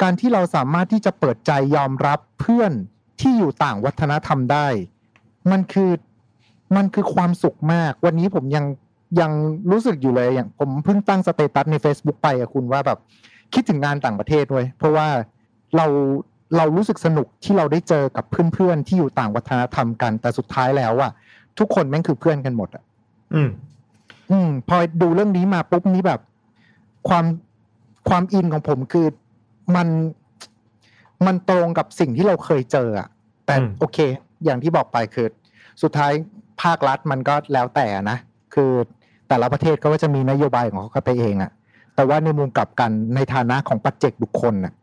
[0.01, 2.72] การที่เราสามารถที่จะเปิดใจยอมรับเพื่อน
[3.20, 4.68] ที่อยู่ต่างวัฒนธรรมได้
[5.51, 5.91] มันคือ
[6.76, 8.66] มันคือความสุขมาก วันนี้ผมยัง
[9.22, 9.32] ยัง
[9.72, 12.99] รู้สึกอยู่เลยอย่างผมเพิ่งตั้งสเตตัสใน Facebook ไปอะคุณว่าแบบ
[13.53, 15.07] คิดถึงงานต่างประเทศเว้ยเพราะว่า
[15.76, 15.86] เรา
[16.57, 21.11] เรารู้สึกสนุกที่เราได้เจอกับเพื่อนๆที่อยู่ต่างวัฒนธรรมกัน แต่สุดท้ายแล้วอะ
[21.59, 22.84] ทุกคนแม่งคือเพื่อนกันหมดอะ
[23.34, 23.49] อืม
[24.32, 26.22] อืม พอดูเรื่องนี้มาปุ๊บนี้แบบ
[27.09, 27.26] ความ
[28.09, 29.07] ความอินของผมคือ
[29.76, 29.88] มัน
[31.26, 33.07] มันตรงกับสิ่งที่เราเคยเจออะ
[33.45, 33.97] แต่อืมโอเค
[34.45, 35.28] อย่างที่บอกไปคือ
[35.82, 36.11] สุดท้าย
[36.61, 38.18] ภาครัฐมันก็แล้วแต่นะ
[38.55, 38.72] คือ
[39.28, 41.51] แต่ละประเทศก็จะมีนโยบายของเขาไปเองอะ
[41.95, 44.73] แต่ว่าในมุมกลับกันในฐานะของปัจเจกบุคคลน่ะ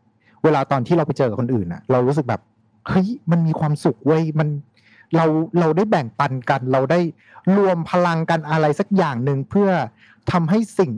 [0.43, 2.41] เวลาตอนที่เราไปเจอกับคนอื่นน่ะ เรารู้สึกแบบ
[2.87, 4.47] เฮ้ยมันมีความสุขเว้ยมัน
[5.15, 5.25] เรา
[5.59, 6.99] เราได้แบ่งปันกัน เราได้
[7.57, 9.69] รวมพลังกันอะไรสักอย่างหนึ่งเพื่อ
[10.31, 10.91] ทำให้สิ่ง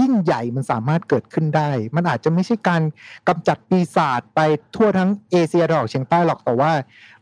[0.00, 2.82] ยิ่งใหญ่มันสามารถเกิดขึ้นได้ มันอาจจะไม่ใช่การ
[3.28, 4.40] กำจัดปีศาจไป
[4.74, 6.72] ทั่วทั้งเอเชียตะวันออกเฉียงใต้หรอกแต่ว่า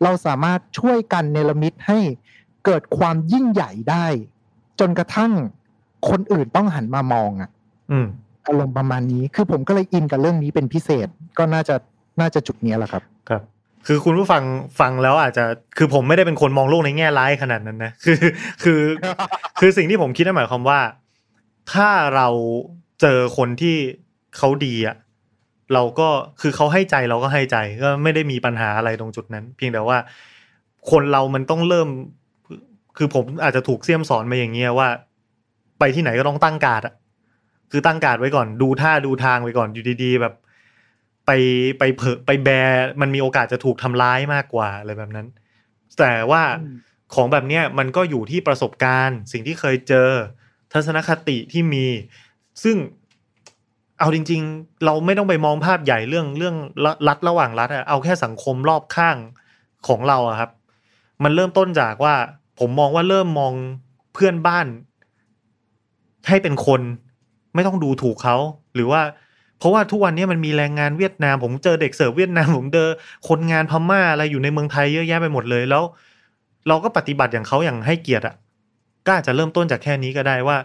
[0.02, 1.98] เราสามารถช่วยกันเนรมิตให้
[2.64, 4.06] เกิดความยิ่งใหญ่ได้
[4.80, 5.32] จนกระทั่ง
[6.10, 7.50] คนอื่นต้องหันมามองอะ
[7.90, 8.06] อืม
[8.46, 11.74] อารมณ์ประมาณนี้คือผมก็เลยอินกับเรื่องนี้เป็นพิเศษก็น่าจะ
[12.20, 13.42] น่าจะจุดเนี้ยแหละครับครับ
[13.86, 14.42] คือคุณผู้ฟัง
[14.80, 15.44] ฟังแล้วอาจจะ
[15.78, 18.18] คือผมไม่ได้เป็นคนมองโลกในแง่ร้ายขนาดนั้นนะคือ
[18.62, 18.80] คือ
[19.60, 20.80] คือสิ่งที่ผมคิดนั่นหมายความว่า
[21.72, 22.28] ถ้าเรา
[23.00, 23.76] เจอคนที่
[24.36, 24.96] เขาดีอะ
[25.74, 26.08] เราก็
[26.40, 29.98] คือเขาให้ใจเราก็ให้ใจก็ไม่ได้มีปัญหาอะไรตรงจุดนั้น เพียงแต่ว่า
[30.90, 31.88] คนเรามันต้องเริ่ม
[32.96, 34.88] คือผมอาจจะถูกเสี้ยมสอนมาอย่างเงี้ยว่า
[35.78, 36.94] ไปที่ไหนก็ต้องตั้งการ์ดอะ
[37.70, 40.34] คือตั้งการ์ดไว้ก่อนดูท่าดูทางไว้ก่อนอยู่ดีๆแบบ
[41.26, 41.30] ไป
[41.78, 45.26] ไปเผลอไปแบร์มันมีโอกาสจะถูกทำร้ายมากกว่าอะไรแบบนั้น
[45.98, 46.76] แต่ว่าอืม
[47.14, 50.10] ของแบบเนี้ยมันก็อยู่ที่ประสบการณ์ สิ่งที่เคยเจอ
[50.72, 51.86] ทัศนคติที่มี
[52.62, 52.76] ซึ่ง
[53.98, 56.56] เอาจริง ๆ เราไม่ต้องไปมองภาพใหญ่เรื่องเรื่อง
[57.08, 59.16] รัฐระหว่างรัฐอะเอาแค่สังคมรอบข้าง
[59.88, 60.50] ของเราอะครับ
[61.24, 62.14] มันเริ่มต้นจากว่า
[62.58, 63.52] ผมมองว่าเริ่มมอง
[64.14, 64.66] เพื่อนบ้าน
[66.28, 66.80] ให้เป็นคน
[67.54, 68.36] ไม่ต้องดูถูกเขา
[68.74, 69.02] หรือว่า
[69.58, 72.88] เพราะว่าทุกวันนี้มันมีแรงงานเวียดนาม ผมเจอเด็กเสิร์ฟเวียดนามผมเจอ
[73.28, 75.82] คนงานพม่าอะไรอยู่ในเมืองไทยเยอะแยะไปหมดเลยแล้ว
[76.68, 78.34] เราก็ปฏิบัติอย่างเขาอย่างให้เกียรติอะ
[79.06, 80.56] ก็อาจจะเริ่มต้นจากแค่นี้ก็ได้ว่า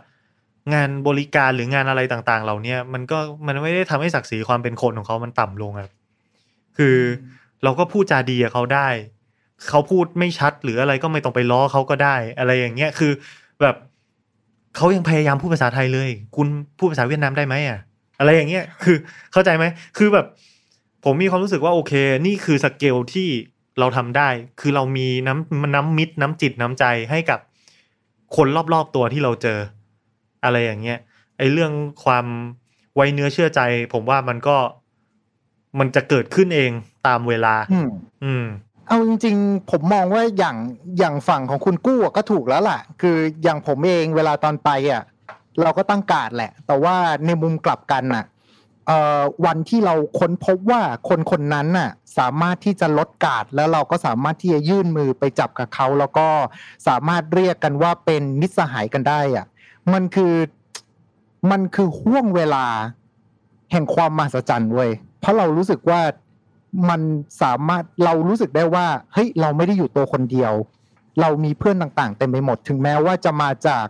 [0.73, 5.91] งานบริการหรืองานอะไรต่างๆ เหล่าเนี้ยมันก็มันไม่ได้ทำให้ศักดิ์ศรีความเป็นคนของเขามันต่ำลงครับ
[6.77, 6.97] คือ
[7.63, 8.87] เราก็พูดจาดีกับเขาได้
[9.69, 13.11] เขาพูดไม่ชัดหรืออะไรก็ไม่ต้องไปล้อเขาก็ได้ อะไรอย่างเงี้ยคือ
[13.61, 13.75] แบบ
[14.75, 16.47] เขายังพยายามพูดภาษาไทยเลย คุณ
[16.77, 17.79] พูดภาษาเวียดนามได้ไหมอะ
[18.19, 18.97] อะไรอย่างเงี้ยคือ
[19.33, 19.65] เข้าใจไหม
[19.97, 20.25] คือแบบ
[21.05, 21.93] ผมมีความรู้สึกว่าโอเค
[22.25, 23.27] นี่คือสเกลที่
[23.79, 27.39] เราทำได้ คือเรามีน้ำน้ำมิตรน้ำจิตน้ำใจให้กับ
[28.35, 29.59] คนรอบๆตัวที่เราเจอ
[30.43, 30.99] อะไรอย่างเงี้ย
[31.37, 31.71] ไอ้เรื่อง
[32.03, 32.25] ความ
[32.95, 33.61] ไว้เนื้อเชื่อใจ
[33.93, 34.57] ผมว่ามันก็
[35.79, 36.71] มันจะเกิดขึ้นเอง
[37.07, 37.89] ตามเวลา อืม
[38.23, 38.45] อืม
[38.91, 40.57] เอาจริง ๆ ผมมองว่าอย่าง
[40.97, 45.03] อย่างฝั่งของคุณกู้ก็ถูกแล้วล่ะ คืออย่างผมเองเวลาตอนไปอะ
[45.61, 48.25] เราก็ตั้งการ์ดแหละ แต่ว่าในมุมกลับกันน่ะ
[49.45, 56.27] วันที่เราค้นพบว่าคนคนนั้นน่ะสามารถที่จะลดกาดแล้วเราก็สามารถที่จะยื่นมือไปจับกับเขา แล้วก็
[56.87, 59.45] สามารถเรียกกันว่าเป็นมิตรสหายกันได้อะ
[59.93, 60.33] มันคือ
[61.51, 62.65] มันคือห่วงเวลา
[63.71, 66.01] แห่งความมหัศจรรย์เว้ยเพราะเรารู้สึกว่า
[66.89, 67.01] มัน
[67.41, 70.53] สามารถเรารู้สึกได้ว่าเฮ้ยเราไม่ได้อยู่ตัวคนเดียว
[71.21, 73.85] เรามีเพื่อนต่างๆเต็มไปหมด ถึงแม้ว่าจะมาจาก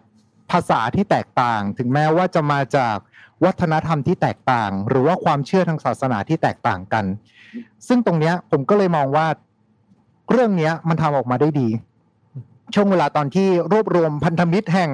[0.52, 2.98] ภาษาที่แตกต่าง ถึงแม้ว่าจะมาจาก
[3.46, 7.06] วัฒนธรรมที่แตกต่าง หรือว่าความเชื่อทางศาสนาที่แตกต่างกัน
[7.88, 9.28] ซึ่งตรงเนี้ยผมก็เลยมองว่า
[10.32, 11.70] เรื่องเนี้ยมันทำออกมาได้ดี
[12.74, 14.92] ช่วงเวลาตอนที่รวบรวมพันธมิตรแห่ง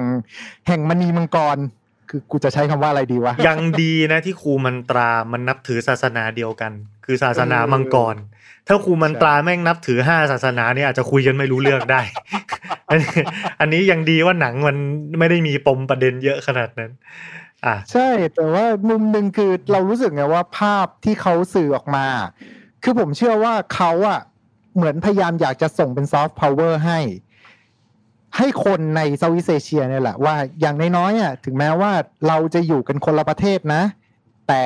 [0.66, 1.58] แห่งมณีมังกร
[2.10, 6.72] คือกูจะใช้คำว่าอะไรดีวะ ยังดีนะที่ครูมันตรา มันนับถือศาสนาเดียวกัน
[7.04, 8.16] คือศาสนามังกร
[8.66, 12.00] ถ้าครูมันตราแม่งนับถือห้าศาสนาเนี่ยอาจจะคุยกันไม่รู้เรื่องได้
[12.88, 13.12] อันนี้
[13.60, 14.76] อันนี้ยังดีว่าหนังมัน
[15.18, 16.90] ไม่ได้มีปมประเด็นเยอะขนาดนั้น
[17.66, 22.06] อะใช่ แต่ว่ามุมหนึ่งคือเรารู้สึกไงว่าภาพที่เขาสื่อออกมา
[22.82, 24.20] คือผมเชื่อว่าเขาอะ
[24.76, 26.98] เหมือนพยายามอยากจะส่งเป็นซอฟต์พาวเวอร์ให้
[28.36, 31.92] ให้คนในเซาท์อีสเอเชียเนี่ยแหละว่าอย่างน้อยๆอะถึงแม้ว่า
[32.28, 33.82] เราจะอยู่กันคนละประเทศนะ
[34.48, 34.62] แต่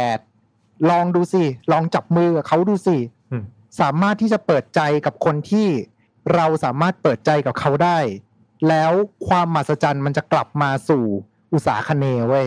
[0.90, 2.96] ลองดูสิลองจับมือกับเขาดูสิ
[3.30, 3.44] อืม
[3.80, 5.68] สามารถที่จะเปิดใจกับคนที่
[6.34, 7.98] เราสามารถเปิดใจกับเขาได้
[8.68, 8.92] แล้ว
[9.28, 11.04] ความมหัศจรรย์มันจะกลับมาสู่
[11.54, 12.46] อุตสาคเนย์เว้ย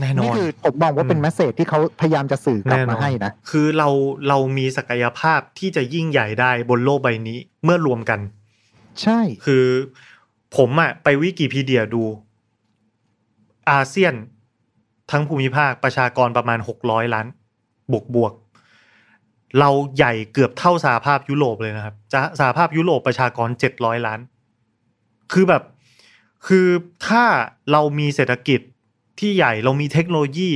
[0.00, 3.88] แน่นอนี่นคือผมมองว่าเป็นอืมแมสเซจที่เขาพยายามจะสื่อกลับมาให้นะคือเรา
[4.28, 8.20] เรามีศักยภาพที่จะยิ่งใหญ่ได้บนโลกใบนี้เมื่อรวมกัน
[9.02, 9.64] ใช่ คือ
[10.56, 12.02] ผมอะไปวิกิพีเดียดู
[13.70, 14.14] อาเซียน
[15.10, 17.26] ทั้งภูมิภาคประชากรประมาณหกร้อยล้าน
[17.92, 18.32] บวกบวก
[19.58, 24.20] เราใหญ่เกือบเท่าสหภาพยุโรปเลยนะครับจะสหภาพยุโรปประชากรเจ็ดร้อยล้าน
[25.32, 25.62] คือแบบ
[26.46, 26.66] คือ
[27.06, 27.24] ถ้า
[27.72, 28.60] เรามีเศรษฐกิจ
[29.18, 30.50] ที่ใหญ่เรามีเทคโนโลยี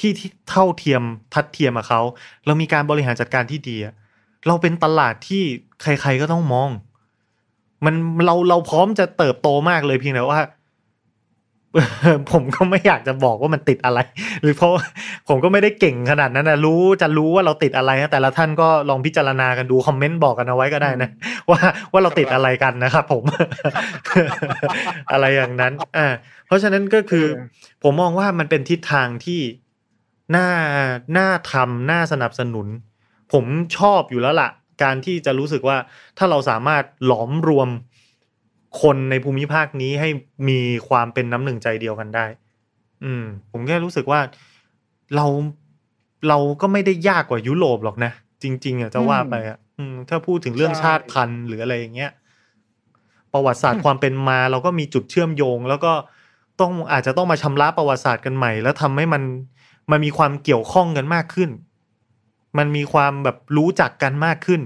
[0.00, 0.10] ที่
[0.50, 1.02] เท่าเทียม
[1.34, 2.02] ทัดเทียมกับเขา
[2.46, 3.76] เรามีการบริหารจัดการที่ดี
[4.46, 5.42] เราเป็นตลาดที่
[5.82, 6.70] ใครๆก็ต้องมอง
[7.86, 7.94] มัน
[8.26, 10.40] เราเราพร้อมจะเติบโตมากเลยเพียงแต่ว่า
[12.32, 13.98] ผมก็ไม่อยากจะบอกว่ามันติดอะไร
[14.42, 14.72] หรือเพราะ
[15.28, 21.10] ผมก็ไม่ได้เก่งขนาดนั้นนะรู้จะรู้ว่าเราติดอะไรนะแต่ละท่านก็ลองพิจารณากันดูคอมเมนต์บอกกันเอาไว้ก็ได้นะ
[21.50, 21.60] ว่า
[21.92, 23.22] ว่าเราติดอะไรกันนะครับผม
[25.12, 26.06] อะไรอย่างนั้นอ่า
[26.46, 27.26] เพราะฉะนั้นก็คือ
[27.82, 29.40] ผมมองว่ามันเป็นทิศทางที่
[30.36, 30.48] น่า
[31.16, 32.66] น่าทำน่าสนับสนุน
[33.32, 33.44] ผม
[33.76, 34.50] ชอบอยู่แล้วล่ะ
[34.82, 35.76] การที่จะรู้สึกว่า
[36.18, 37.68] ถ้าเราสามารถหลอมรวม
[38.82, 40.08] คนในภูมิภาคนี้ให้
[40.48, 42.26] มีความเป็นน้ำหนึ่งใจเดียวกันได้
[43.04, 44.20] อืม ผมแค่รู้สึกว่า
[45.16, 45.26] เรา
[46.28, 48.12] เราก็ไม่ได้ยากกว่ายุโรปหรอกนะ
[48.42, 49.58] จริง ๆอะจะว่าไปอะ
[50.08, 52.10] ถ้าพูดถึงเรื่องชชาติพันธุ์หรืออะไรอย่างเงี้ย
[53.32, 55.92] ประวัติศาสตร์ความเป็นมา เราก็มีจุดเชื่อมโยง แล้วก็
[56.60, 59.22] ต้องอาจจะต้องมาชำระประวัติศาสตร์กันใหม่ แล้วทำให้มัน
[59.90, 61.50] มันมีความเกี่ยวข้องกันมากขึ้น
[62.58, 64.60] มันมีความแบบรู้จักกันมากขึ้น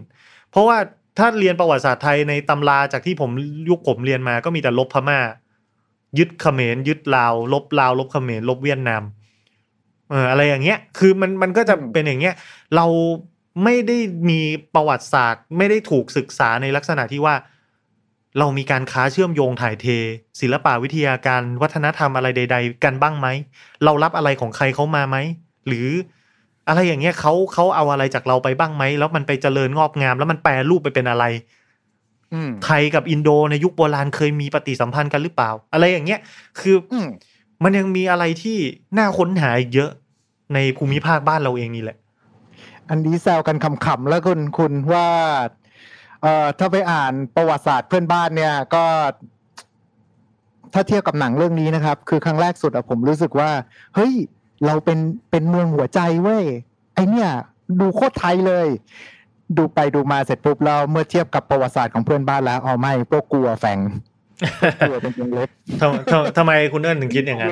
[0.51, 0.79] เพราะว่า
[1.19, 3.31] ถ้าเรียนประวัติศาสตร์ไทยในตำราจากที่ผม
[3.69, 5.21] ยุคผมเรียนมาก็มีแต่ลบพม่า
[6.19, 9.03] ยึดเขมรยึดลาวลบลาวลบเขมรลบเวียดนาม
[10.11, 12.35] เอออะไรอย่างเงี้ย คือมันมันก็จะเป็นอย่างเงี้ย
[12.77, 12.87] เรา
[13.65, 13.99] ไม่ได้
[14.31, 14.41] มี
[14.75, 17.35] ประวัติศาสตร์ ไม่ได้ถูกศึกษาในลักษณะที่ว่า
[18.39, 19.87] เรามีการค้าเชื่อมโยงถ่ายเท
[20.41, 23.27] ศิลปะวิทยาการวัฒนธรรมอะไรใด ๆ กันบ้างไหม
[23.85, 25.17] เรารับอะไรของใครเขามาไหม
[25.67, 25.89] หรือ
[26.69, 31.25] อะไรอย่างเงี้ยเขาเขาเอาอะไรจากเราไปบ้างไหมแล้วมันไปเจริญงอกงาม แล้วมันแปรรูปไปเป็นอะไร
[32.33, 36.21] อืมไทยกับอินโดในยุคโบราณเคยมีปฏิสัมพันธ์กันหรือเปล่า อะไรอย่างเงี้ย
[36.61, 37.07] คือออืม
[37.63, 38.59] มันยังมีอะไรที่
[38.99, 39.91] น่าค้นหาอีกเยอะ
[40.55, 41.97] ในภูมิภาคบ้านเราเองนี่แหละ
[42.91, 45.09] อันนี้แซวกันขำๆแล้วคุณคุณว่า
[46.23, 48.85] เอ่อถ้าไปอ่านประวัติศาสตร์เพื่อนบ้านเนี่ยก็
[50.75, 53.51] ถ้าเทียบกับหนังเรื่องนี้นะครับ คือครั้งแรกสุดอะผมรู้สึกว่า
[53.95, 54.13] เฮ้ย
[54.67, 54.99] เราเป็น
[55.31, 56.45] เป็นเมืองหัวใจเว้ย
[56.95, 57.29] ไอเนี่ย
[57.81, 58.67] ดูโคตรไทยเลย
[59.57, 63.79] ดูไปดูมาเสร็จปุ๊บแล้วเมื่อเทียบกับประวัติศาสตร์ของเพื่อนบ้านแล้วอ๋อไม่พวกกลัวแฝง
[64.61, 65.49] พวกกลัวเป็นวงเล็บ
[65.81, 67.51] ทำทำทำไมคุณเอิญถึงคิดอย่างนั้น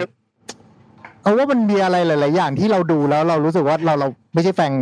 [1.22, 4.72] เอาว่ามันมีอะไรหลาย ๆ อย่างที่เราดูแล้วเรารู้สึกว่าเราเราไม่ใช่แฟง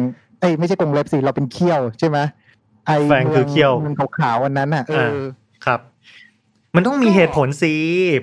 [0.41, 2.19] เอ้ยไม่ใช่กรงเล็บสิเราเป็นเขี้ยวใช่ไหม
[2.87, 5.19] ไอแฟงคือเขี้ยวมันขาวๆวันนั้นอะเอออ
[5.65, 5.81] ครับ
[6.77, 7.75] มันต้องมีเหตุผลสิ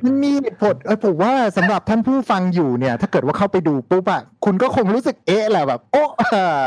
[0.05, 6.65] มันมีเหตุผลเออผมว่าสำหรับท่านผู้ฟังอยู่เนี่ย ถ้าเกิดว่าเข้าไปดูปุ๊บอะคุณก็คงรู้สึกเอ๊ะแหละแบบ โอ้อ่า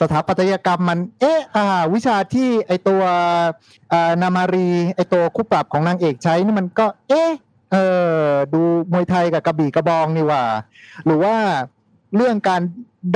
[0.00, 3.02] สถาปัตยกรรมมัน เอ๊ะอ่า วิชาที่ไอตัว
[3.92, 7.32] อ่านามารีไอตัวคู่ปรับของนางเอกใช้นี่มันก็ เอ๊ะ
[7.72, 7.76] เอ
[8.20, 8.62] อดู
[8.92, 10.44] มวยไทยกับกระบี่กระบองนี่หว่า
[11.04, 11.36] หรือว่า
[12.16, 12.60] เรื่องการ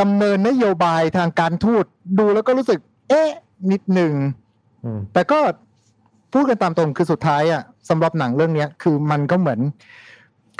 [0.00, 1.84] ดำเนินนโยบายทางการทูต
[2.18, 3.28] ดูแล้วก็รู้สึก เอ๊ะ
[3.70, 4.12] นิดหนึ่ง
[4.84, 5.38] อืมแต่ก็
[6.32, 9.60] พูดกันตามตรงคือสุดท้ายอะ สำหรับหนังเรื่องเนี้ย คือมันก็เหมือน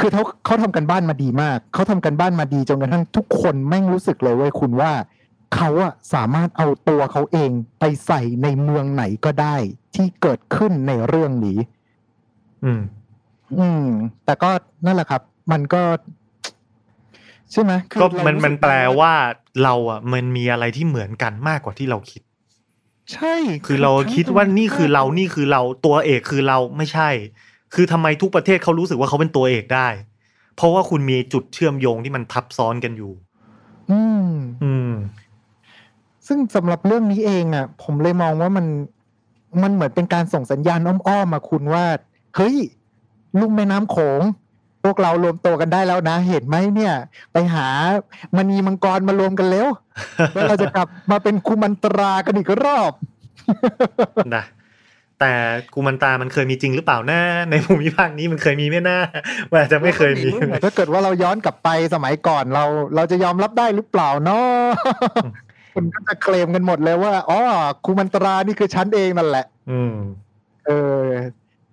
[0.00, 4.92] คือเขาเขาทำกันบ้านมาดีมาก เขาทำกันบ้านมาดีจนกระทั่งทุกคนแม่งรู้สึกเลยเว้ยคุณว่า
[5.54, 7.50] เขาอะสามารถเอาตัวเขาเอง
[7.80, 9.56] ไปใส่ในเมืองไหนก็ได้
[9.94, 11.58] ที่เกิดขึ้นในเรื่องนี้
[12.64, 12.80] อืม
[13.58, 13.86] อืม
[14.24, 14.50] แต่ก็
[14.86, 15.82] นั่นแหละครับ มันก็
[17.52, 19.12] ใช่ไหมคือก็เรามันรู้สึมันแปลว่า
[19.62, 22.22] เราอะ มันมีอะไรที่เหมือนกันมากกว่าที่เราคิด
[23.14, 23.34] ใช่
[23.66, 27.10] คือเราคิดว่านี่คือเรานี่คือเราตัวเอกคือเราไม่ใช่
[27.74, 29.88] คือทำไมทุกประเทศเขารู้สึกว่าเขาเป็นตัวเอกได้
[30.56, 33.12] เพราะว่าคุณมีจุดเชื่อมโยงที่มันทับซ้อนกันอยู่
[33.90, 34.28] อืม
[34.64, 34.92] อืม
[36.26, 38.66] ซึ่งสำหรับเรื่องนี้เองอะ ผมเลยมองว่ามัน
[39.62, 41.84] มันเหมือนเป็นการส่งสัญญาณอ้อมๆมาคุณว่า
[42.36, 42.56] เฮ้ย
[43.40, 44.22] ลุ่มแม่น้ำโขง
[44.84, 46.94] พวกเรารวมตัวกันได้แล้วนะ เห็นไหมเนี่ย
[47.32, 47.68] ไปหา
[48.36, 49.68] มณีมังกรมารวมกันเร็ว
[50.34, 52.92] แล้วเราจะกลับมาเป็นคุมันตรากันอีกรอบ
[54.36, 54.44] นะ
[55.20, 55.32] แต่
[55.74, 57.20] กูมันตามันเคยมีจริงหรือเปล่านะ
[57.50, 58.98] ในภูมิภาคนี้มันเคยมีไหมนะ
[59.50, 60.28] ว่าอาจจะไม่เคยมี
[60.64, 62.64] ถ้าเกิดว่าเราย้อนกลับไปสมัยก่อนเรา
[62.94, 64.46] เราจะยอมรับได้หรือเปล่าเนาะ
[65.74, 67.40] คุณก็จะเคลมกันหมดเลยว่าอ๋อ
[67.84, 69.94] คุมันตรานี่คือฉันเองนั่นแหละ อืม
[70.66, 70.70] เอ
[71.00, 71.06] อ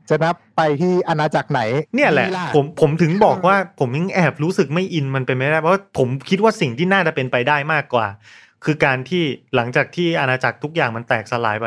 [0.09, 1.61] จะนับไปที่อาณาจักรไหน
[1.95, 8.07] เนี่ยแหละนี่ผมผมถึงบอกว่าผมยังแอบรู้สึกไม่อินมันเป็นไม่ได้ เพราะผมคิดว่าสิ่งที่น่าจะเป็นไปได้มากกว่า
[8.65, 9.23] คือการที่
[9.55, 11.65] หลังจากที่อาณาจักรทุกอย่างมันแตกสลายไป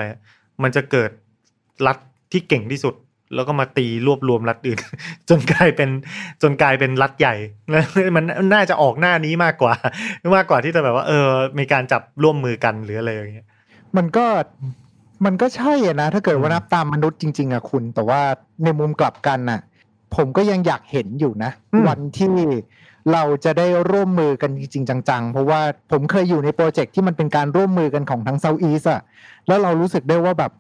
[0.63, 1.11] มันจะเกิด
[1.87, 1.97] รัฐ
[2.33, 2.95] ที่เก่งที่สุด
[3.35, 4.79] แล้วก็มาตีรวบรวมรัฐอื่น
[5.29, 5.91] จนกลายเป็น
[6.43, 7.35] จนกลายเป็นรัฐใหญ่
[7.71, 7.85] แล้ว
[8.17, 8.25] มัน
[8.55, 9.75] น่าจะออกหน้านี้มากกว่า
[10.37, 11.29] มากกว่าที่จะแบบว่า เออ
[11.59, 13.49] มีการจับร่วมมือกันหรืออะไรอย่างเงี้ย
[13.97, 14.27] มันก็
[15.25, 18.21] มันก็ใช่อะนะ ถ้าเกิดว่าอืมนับตามมนุษย์จริง ๆอะคุณ แต่ว่า
[18.65, 19.61] ในมุมกลับกันน่ะ
[20.17, 21.51] ผมก็ยังอยากเห็นอยู่นะ
[21.89, 22.35] วันที่
[23.13, 25.61] เราจะได้ร่วมมือกันจริง ๆ จัง ๆ เพราะว่า
[25.91, 29.01] ผมเคยอยู่ในโปรเจกต์ที่มันเป็นการร่วมมือกันของทั้งเซาท์อีสอะ
[29.47, 30.53] แล้วเรารู้สึกได้ว่าแบบ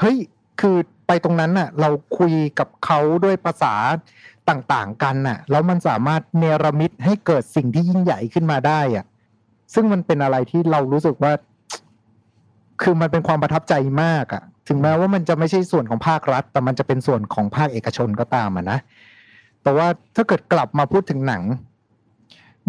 [0.00, 0.16] เฮ้ย
[0.60, 3.74] คือไปตรงนั้นน่ะ เราคุยกับเขาด้วยภาษา
[4.48, 9.04] ต่างๆกันน่ะ แล้วมันสามารถเนรมิตให้เกิดสิ่งที่ยิ่งใหญ่ขึ้นมาได้อะ
[9.74, 11.32] ซึ่งมันเป็นอะไรที่เรารู้สึกว่า
[12.82, 18.78] คือมันเป็นความประทับใจมากอะถึงแม้ว่ามันจะไม่ใช่ส่วนของภาครัฐ แต่มันจะเป็นส่วนของภาคเอกชนก็ตามอะนะ
[19.62, 21.42] แต่ว่าถ้าเกิดกลับมาพูดถึงหนัง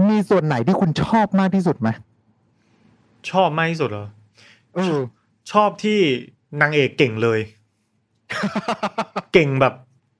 [0.09, 1.89] มีส่วนไหนที่คุณชอบมากที่สุดไหม
[3.31, 4.07] ชอบมากที่สุดเหรอ
[4.75, 4.97] เออ
[5.51, 5.99] ชอบที่
[6.61, 7.39] นางเอกเก่งเลย
[9.33, 9.73] เก่งแบบ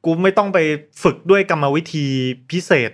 [0.06, 0.60] กูไม่ต้องไป
[1.04, 2.06] ฝึกด้วยกรรมวิธี
[2.52, 2.92] พิเศษ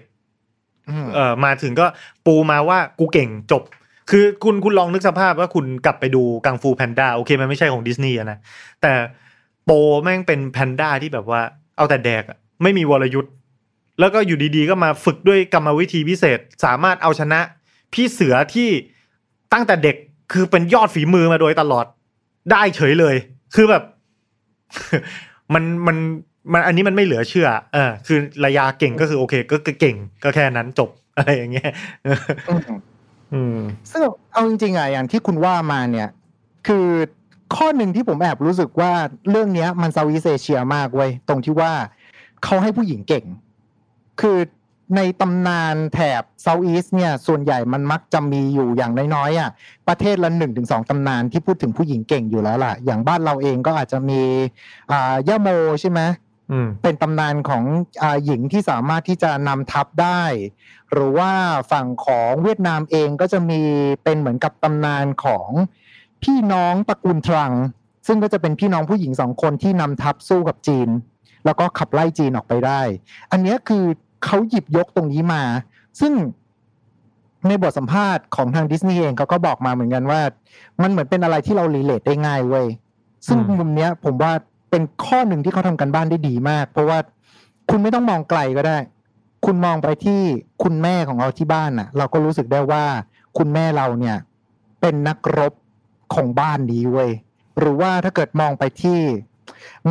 [1.05, 1.85] มเอ่อมาถึงก็
[2.25, 3.63] ปูมาว่ากูเก่งจบ
[4.09, 8.37] คือคุณคุณลองนึกสภาพว่าคุณกลับไปดูกังฟูแพนด้าโอเคมันไม่ใช่ของดิสนีย์นะ
[8.81, 8.93] แต่
[9.65, 9.71] โป
[10.03, 11.41] แม่งเป็นแพนด้าที่แบบว่า
[11.77, 12.23] เอาแต่แดก
[12.63, 13.33] ไม่มีวรยุทธ์
[13.99, 17.39] แล้วก็อยู่ดีๆ ก็มาฝึกด้วยกรรมวิธีพิเศษสามารถเอาชนะ
[17.93, 18.69] พี่เสือที่
[19.53, 19.95] ตั้งแต่เด็ก
[20.33, 21.85] คือเป็นยอดฝีมือมาโดยตลอด
[22.51, 23.15] ได้เฉยเลย
[23.55, 23.83] คือแบบ
[25.53, 25.97] มันมัน
[26.53, 31.69] มันอันนี้มันไม่เหลือเชื่อ เออ คือระยาเก่งก็คือโอเค ก็เก่งก็แค่นั้นจบอะไรอย่างเงี้ย
[33.91, 34.01] ซึ่ง
[34.33, 36.09] เอาจริงๆอะอย่างที่คุณว่ามาเนี่ย
[36.67, 36.87] คือ
[37.55, 38.91] ข้อหนึ่งที่ผมแอบรู้สึกว่า
[39.29, 41.71] เรื่องเนี้ย มันเซาท์อีสเอเชียมากเว้ยตรงที่ว่า
[42.43, 43.25] เขาให้ผู้หญิงเก่ง
[44.21, 44.37] คือ
[44.95, 49.49] ในตำนานแถบเซาท์อีสเนี่ย ส่วนใหญ่มันมักจะมีอยู่อย่างน้อยๆอะ
[49.87, 54.21] ประเทศละหนึ่งถึงสองตำนานที่พูดถึงผู้หญิงเก่งอยู่แล้วล่ะ อย่างบ้านเราเองก็อาจจะมี
[54.91, 55.49] อ่าย่าโม
[55.81, 56.32] ใช่ไหมอืม
[56.83, 57.63] เป็นตำนานของ
[58.01, 60.23] อาหญิงที่สามารถที่จะนำทัพได้
[60.91, 61.31] หรือว่า
[61.71, 63.61] ฝั่งของเวียดนามเองก็จะมี
[64.03, 65.49] เป็นเหมือนกับตำนานของ
[66.23, 67.51] พี่น้องตระกูลทรัง
[68.07, 70.89] ซึ่งก็จะเป็นพี่น้องผู้หญิงสองคนที่นำทัพสู้กับจีน
[71.45, 72.81] แล้วก็ขับไล่จีนออกไปได้
[73.31, 73.83] อันเนี้ยคือ
[74.25, 75.43] เขาหยิบยกตรงนี้มา
[75.99, 76.13] ซึ่ง
[77.47, 80.21] ในบทสัมภาษณ์ของทางดิสนีย์เองเขาก็บอกมาเหมือนกันว่า
[80.81, 82.67] มันเหมือนเป็นอะไรที่เรารีเลทได้ง่ายเว้ย
[83.27, 84.31] ซึ่งอืมมุมเนี้ยผมว่า
[84.73, 86.97] เป็นข้อหนึ่งที่เขาทำกันบ้านได้ดีมาก เพราะว่า
[87.69, 88.77] คุณไม่ต้องมองไกลก็ได้
[89.45, 90.21] คุณมองไปที่
[90.63, 92.83] คุณแม่ของเราที่บ้านน่ะ เราก็รู้สึกได้ว่า
[93.37, 94.17] คุณแม่เราเนี่ย
[94.81, 95.53] เป็นนักรบ
[96.15, 97.11] ของบ้านนี้เว้ย
[97.59, 98.99] หรือว่าถ้าเกิดมองไปที่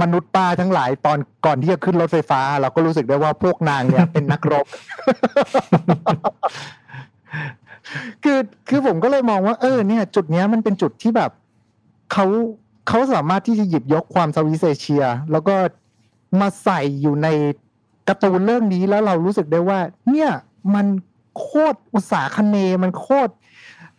[0.01, 4.67] มนุษย์ป้าทั้งหลายตอนก่อนที่จะขึ้นรถไฟฟ้า เราก็รู้สึกได้ว่าพวกนางเนี่ยเป็นนักรบ
[8.25, 11.31] คือคือผมก็เลยมองว่า เออ เนี่ย จุดเนี้ยมันเป็นจุดที่แบบ
[12.13, 12.27] เขา
[12.89, 15.55] เขาสามารถที่จะหยิบยกความ Southeast Asia แล้วก็
[16.41, 17.29] มาใส่อยู่ใน
[18.09, 19.79] การ์ตูนเรื่องนี้แล้วเรารู้สึกได้ว่า
[20.11, 20.31] เนี่ย
[20.75, 20.87] มัน
[21.39, 23.33] โคตรอุษาคเนย์มันโคตร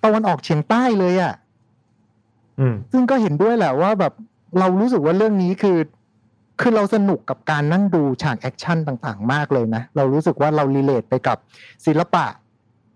[0.04, 1.34] ตะวันออกเฉียงใต้เลยอะ่ะ
[2.60, 4.14] อืมซึ่งก็เห็นด้วยแหละว่าแบบ
[4.60, 5.78] เรารู้สึกว่าเรื่องนี้คือ
[6.62, 11.38] คือเราสนุกกับการนั่งดูฉากแอคชั่นต่าง ๆ มากเลยนะ เรารู้สึกว่าเรา relate ไปกับ
[11.86, 12.26] ศิลปะ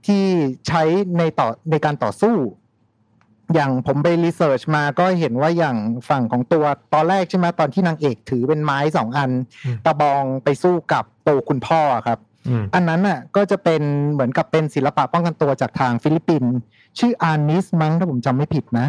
[0.06, 0.24] ที่
[0.68, 0.84] ใช้
[1.18, 2.36] ในต่อในการต่อสู้
[3.54, 5.78] อย่างผมไป research มาก็เห็นว่าอย่าง
[6.10, 9.32] ฝั่งของตัวตอนแรกใช่ไหมตอนที่นางเอกถือเป็นไม้สองอัน
[9.66, 13.82] อืมตะบองไปสู้กับตัวคุณพ่อครับอืมอันนั้นน่ะก็จะเป็น
[14.12, 16.52] เหมือนกับเป็นศิลปะป้องกันตัวจากทางฟิลิปปินส์
[17.00, 18.88] ชื่อ Arnis มั้งถ้าผมจำไม่ผิดนะ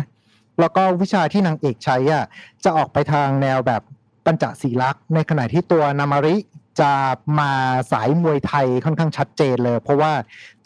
[0.60, 2.24] แล้วก็วิชาที่นางเอกใช้อะ
[2.64, 3.82] จะออกไปทางแนวแบบ
[4.24, 6.36] ปันจักสีลัตในขณะที่ตัวนามาริ
[6.80, 6.92] จะ
[7.40, 7.50] มา
[7.92, 10.12] สายมวยไทยค่อนข้างชัดเจนเลย เพราะว่า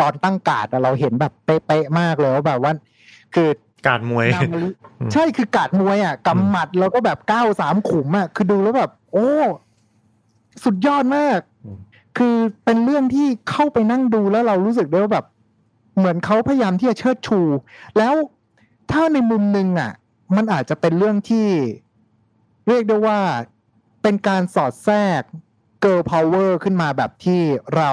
[0.00, 2.72] ตอนตั้งการ์ดอะเราเห็นแบบเป๊ะๆมากเลยว่าแบบว่า
[3.34, 3.48] คือ
[3.86, 4.68] การมวยนามาริ
[5.00, 9.28] อืมใช่คือกาดมวยอะกำหมัดแล้วก็แบบก้าวสามขุมอะคือดูแล้วแบบ โอ้
[10.64, 11.78] สุดยอดมากอืม
[12.18, 15.26] คือเป็นเรื่องที่เข้าไปนั่งดูแล้วเรารู้สึกได้ว่าแบบ
[15.96, 17.40] เหมือนเขาพยายามที่จะเชิดชู
[17.98, 18.14] แล้ว
[18.90, 19.92] ถ้าในมุมหนึ่งอะ
[20.36, 21.48] มันอาจจะเป็นเรื่องที่
[22.68, 23.20] เรียกได้ว่า
[24.02, 25.22] เป็นการสอดแทรก
[25.80, 27.40] girl power ขึ้นมาแบบที่
[27.76, 27.90] เรา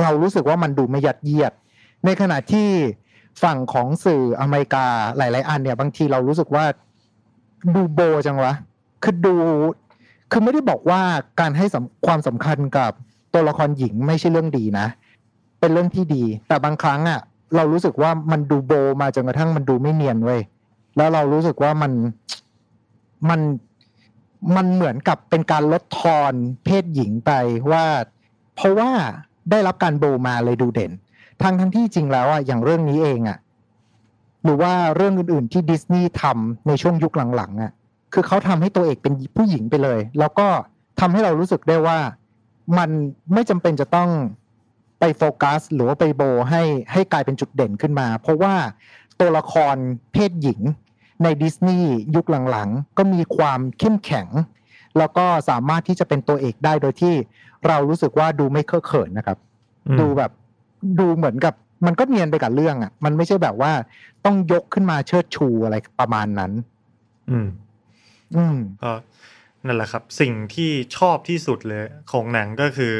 [0.00, 1.52] เรารู้สึกว่ามันดูไม่ยัดเยียด
[2.04, 2.70] ในขณะที่
[3.42, 6.64] ฝั่งของสื่ออเมริกาหลาย ๆ อันเนี่ย บางทีเรารู้สึกว่า
[7.74, 8.52] ดูโป๊ะจังวะ
[9.02, 9.34] คือดู
[10.30, 11.00] คือไม่ได้บอกว่า
[11.40, 11.66] การให้
[12.06, 12.92] ความสำคัญกับ
[13.34, 14.86] ตัวละครหญิงไม่ใช่เรื่องดีนะ
[15.60, 17.20] เป็นเรื่องที่ดี แต่บางครั้งอะ
[17.56, 20.40] เรารู้สึกว่ามันดูโป๊ะมากจนกระทั่งมันดูไม่เนียนเว้ย
[20.96, 21.92] แล้วเรารู้สึกว่ามัน
[23.28, 23.40] มัน
[24.56, 26.32] มันเหมือนกับเป็นการลดทอน
[26.64, 27.32] เพศหญิงไป
[27.72, 27.84] ว่า
[28.56, 28.90] เพราะว่า
[29.50, 30.92] ได้รับการโบมาเลยดูเด่น
[31.42, 33.38] ทั้งทั้งที่จริงแล้วอะอย่างเรื่องนี้เองอะ
[34.44, 37.72] หรือว่าเรื่องอื่นๆที่ดิสนีย์ทำในช่วงยุคหลังๆอะ
[38.12, 40.48] คือเขาทำให้ตัวเอกเป็นผู้หญิงไปเลย แล้วก็
[41.00, 41.98] ทำให้เรารู้สึกได้ว่า
[42.78, 42.90] มัน
[43.32, 44.10] ไม่จำเป็นจะต้อง
[45.00, 46.62] ไปโฟกัส หรือว่าไปโบให้
[46.92, 48.54] ให้กลายเป็นจุดเด่นขึ้นมา เพราะว่า
[49.20, 49.76] ตัวละคร
[50.12, 50.60] เพศหญิง
[51.22, 54.28] ในดิสนีย์ยุคหลังๆ ก็มีความเข้มแข็ง
[54.98, 57.14] แล้วก็สามารถที่จะเป็นตัวเอกได้โดยที่
[57.66, 59.38] เรารู้สึกว่าดูไม่เคอะเขินนะครับ
[60.00, 60.30] ดูแบบ
[61.00, 61.54] ดูเหมือนกับ
[61.86, 63.72] มันก็เนียนไปกับเรื่องอะ มันไม่ใช่แบบว่า
[64.24, 66.52] ต้องยกขึ้นมาเชิดชูอะไรประมาณนั้น
[67.30, 67.48] อืม
[68.36, 68.92] อืมก็
[69.66, 72.94] นั่นแหละครับ สิ่งที่ชอบที่สุดเลย ของหนังก็คือ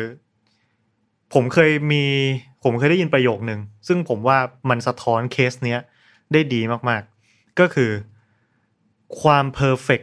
[1.35, 2.05] ผมเคยมี
[2.65, 4.39] ผมเคยได้ยินประโยคนึง ซึ่งผมว่า
[4.71, 5.81] มันสะท้อนเคสเนี้ย
[6.33, 7.91] ได้ดีมากๆ ก็คือ
[9.21, 10.01] ความ perfect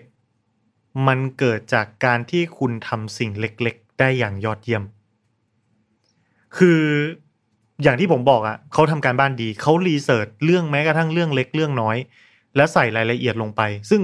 [1.08, 4.84] มันเกิดจากการที่คุณทำสิ่งเล็ก ๆ ได้อย่างยอดเยี่ยม
[6.58, 6.82] คือ
[7.82, 11.98] อย่างที่ผมบอกอะ่ะเขาทำการบ้านดีเขา research เรื่องแม้กระทั่งเรื่องเล็กเรื่องน้อย
[12.56, 14.02] และใส่รายละเอียดลงไป ซึ่ง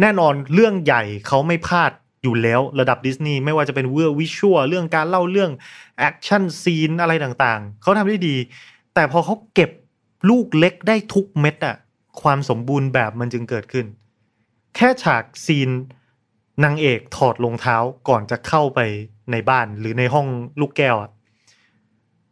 [0.00, 1.92] แน่นอนเรื่องใหญ่เขาไม่พลาด
[2.22, 5.50] อยู่แล้วระดับดิสนีย์ไม่ว่าจะเป็นเวอร์ visual เรื่องการเล่าเรื่อง
[5.98, 8.36] action scene อะไรต่างๆ เขาทำได้ดี
[8.94, 9.70] แต่พอเขาเก็บ
[10.30, 11.76] ลูกเล็กได้ทุกเม็ดอะ
[12.22, 13.86] ความสมบูรณ์แบบมันจึงเกิดขึ้น
[14.76, 15.70] แค่ฉาก scene
[16.64, 17.76] นางเอกถอดรองเท้า
[18.08, 18.80] ก่อนจะเข้าไป
[19.32, 20.26] ในบ้านหรือในห้อง
[20.60, 21.10] ลูกแก้วอะ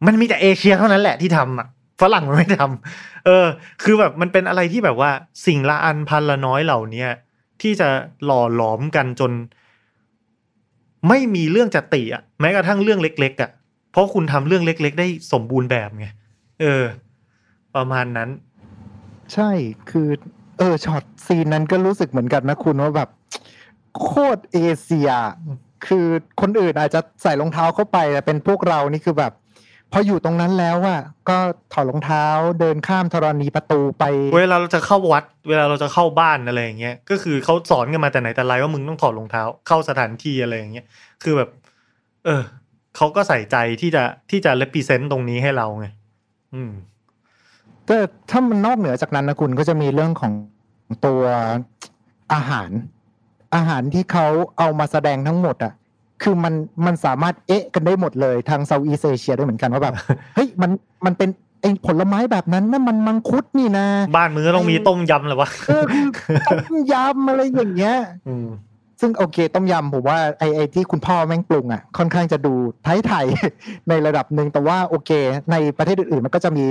[0.06, 1.68] มันมีแต่เอเชียเท่านั้นแหละที่ทำอะ
[2.00, 3.46] ฝรั่งมันไม่ทำเออ
[3.82, 5.10] คือแบบมันเป็นอะไรที่แบบว่า
[5.46, 7.06] สิ่งละอันพันละน้อยเหล่านี้
[7.62, 7.88] ที่จะ
[8.24, 9.32] หล่อหลอมกันจน
[11.08, 13.50] ไม่มีเรื่องจะติอะแม้กระทั่งเรื่องเล็ก ๆ อะ
[13.92, 16.06] เพราะคุณทำเรื่องเล็ก ๆ ได้สมบูรณ์แบบไง
[16.60, 16.84] เออ
[17.76, 18.28] ประมาณนั้น
[19.34, 19.50] ใช่
[19.90, 20.08] คือ
[20.58, 23.08] เออช็อตซีนนั้นก็รู้สึกเหมือนกันนะคุณว่าแบบ
[24.02, 25.10] โคตรเอเชีย
[25.86, 26.06] คือ
[26.40, 29.32] คนอื่นอาจจะใส่รองเท้าเข้าไปแต่เป็นพวกเรานี่คือแบบ
[29.92, 31.38] พออยู่ตรงนั้นแล้วอะก็
[31.72, 32.24] ถอดรองเท้า
[32.60, 34.04] เดินข้ามธรณีประตูไป
[34.36, 40.86] เวลาเราจะเข้าวัด เวลาเราจะเข้าบ้านอะไรอย่างเงี้ยก็คือเขาสอนกันมาแต่ไหนแต่ไรว่ามึงต้องถอดรองเท้าเข้าสถานที่อะไรอย่างเงี้ย
[41.22, 41.50] คือแบบ
[42.24, 42.42] เออ
[42.96, 45.86] เขาก็ใส่ใจที่จะที่จะเลปิเซนต์ตรงนี้ให้เราไง
[46.54, 46.72] อืม
[47.86, 47.96] แต่
[48.30, 50.32] ถ้ามันนอกเหนือจากนั้นนะคุณก็จะมีเรื่องของ
[51.06, 51.22] ตัว
[52.32, 52.70] อาหาร
[53.54, 54.26] อาหารที่เขา
[54.58, 55.72] เอามาแสดงทั้งหมดอะ
[56.22, 56.54] คือมัน
[56.86, 59.94] มันสามารถเอ๊ะกันได้หมดเลยทางเซาท์อีสเอเชียด้วยเหมือนกันว่าแบบ
[60.34, 60.70] เฮ้ยมัน
[61.04, 61.28] มันเป็น
[61.62, 65.82] ไอ้ผลไม้แบบนั้นนั่นมันมังคุดนี่นะ บ้านมึงก็ต้องมีต้มยำเหรอวะเออ
[66.18, 67.96] คือต้มยำอะไรอย่างเงี้ย
[68.28, 68.48] อืม
[69.00, 72.54] ซึ่งโอเค ต้มยำผมว่าไอไอที่คุณพ่อแม่งปรุงอะค่อนข้างจะดู
[72.84, 75.10] ไทยไทยๆในระดับหนึ่งแต่ว่าโอเค
[75.52, 76.64] ในประเทศอื่นๆมันก็จะมี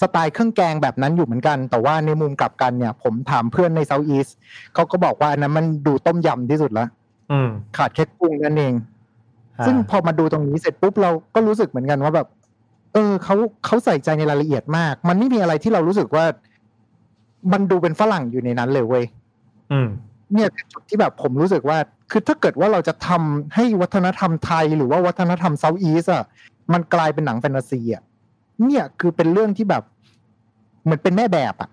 [0.00, 4.28] สไตล์เครื่องแกงแบบนั้นอยู่เหมือนกัน แต่ว่าในมุมกลับกันเนี่ย ผมถามเพื่อนในเซาท์อีส
[4.74, 6.86] เขาก็บอกว่าอันนั้นมันดูต้มยำที่สุดละ
[7.32, 8.74] อืมขาดแค่กุ้งนั่นเอง
[9.66, 12.26] ซึ่งพอมาดูตรงนี้เสร็จปุ๊บเราก็รู้สึกเหมือนกันว่าแบบ
[12.92, 13.34] เออเขา
[13.64, 16.24] เขาใส่ใจในรายละเอียดมาก มันไม่มีอะไรที่เรารู้สึกว่า
[17.52, 19.04] มันดูเป็นฝรั่งอยู่ในนั้นเลยเว้ย
[19.72, 19.88] อืม
[20.34, 21.78] เนี่ยคือจุดที่แบบผมรู้สึกว่า
[22.10, 26.24] คือถ้าเกิดว่าเราจะทำให้วัฒนธรรมไทยหรือว่าวัฒนธรรมเซาท์อีสอะ
[26.72, 28.02] มันกลายเป็นหนังแฟนตาซีอะ
[28.64, 29.82] เนี่ยคือเป็นเรื่องที่แบบ
[30.84, 31.70] เหมือนเป็นแม่แบบอะ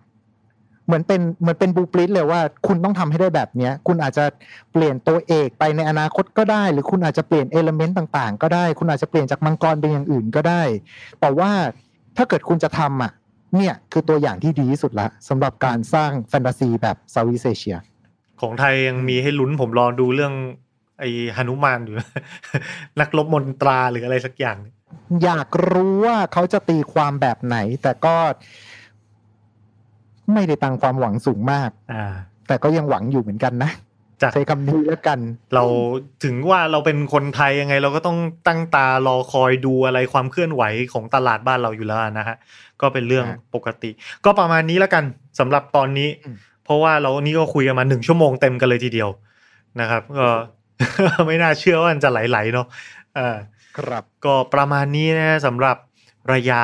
[0.86, 4.26] เหมือนเป็นเหมือนเป็นบูปริตเลยว่าคุณต้องทำให้ได้แบบเนี้ย คุณอาจจะ
[4.72, 10.64] เปลี่ยนตัวเอกไปในอนาคตก็ได้ หรือคุณอาจจะเปลี่ยนเอลเมนต์ต่างๆ ก็ได้ คุณอาจจะเปลี่ยนจากมังกรเป็นอย่างอื่นก็ได้
[11.22, 11.52] แต่ว่า
[12.18, 13.12] ถ้าเกิดคุณจะทำอะ
[13.56, 17.78] เนี่ยคือตัวอย่างที่ดีที่สุดละสำหรับการสร้างแฟนตาซีแบบเซาท์อีสเอเชีย
[18.42, 20.34] ของไทยยังมีให้ลุ้นผมรอดูเรื่อง
[21.00, 21.96] ไอ้หนุมานอยู่
[23.00, 24.58] นักลบมนตราหรืออะไรสักอย่าง
[25.24, 28.16] อยากรู้ว่าเขาจะตีความแบบไหน แต่ก็
[30.34, 32.06] ไม่ได้ตั้งความหวังสูงมาก อ่า
[32.48, 33.72] แต่ก็ยังหวังอยู่เหมือนกันนะ
[34.22, 35.20] จ้ะใช้คำนี้แล้วกัน
[35.54, 35.64] เรา
[36.24, 38.18] ถึงว่าเราเป็นคนไทยยังไง เราก็ต้อง
[38.48, 40.64] ตั้งตารอคอยดูอะไรความเคลื่อนไหว
[40.94, 42.36] ของตลาดบ้านเราอยู่แล้วนะฮะ
[42.82, 43.92] ก็เป็นเรื่องครับปกติ
[44.26, 45.04] ก็ประมาณนี้แล้วกัน
[45.40, 49.10] สำหรับตอนนี้อืมเพราะว่าเรานี่ก็คุยกันมาหนึ่งชั่วโมงเต็มกันเลยทีเดียว
[49.80, 50.28] นะครับก็
[51.28, 52.68] ไม่น่าเชื่อว่ามันจะไหลๆเนาะ
[53.18, 53.38] อ่า
[53.78, 55.78] ครับก็ประมาณนี้นะสำหรับ
[56.32, 56.64] ระยา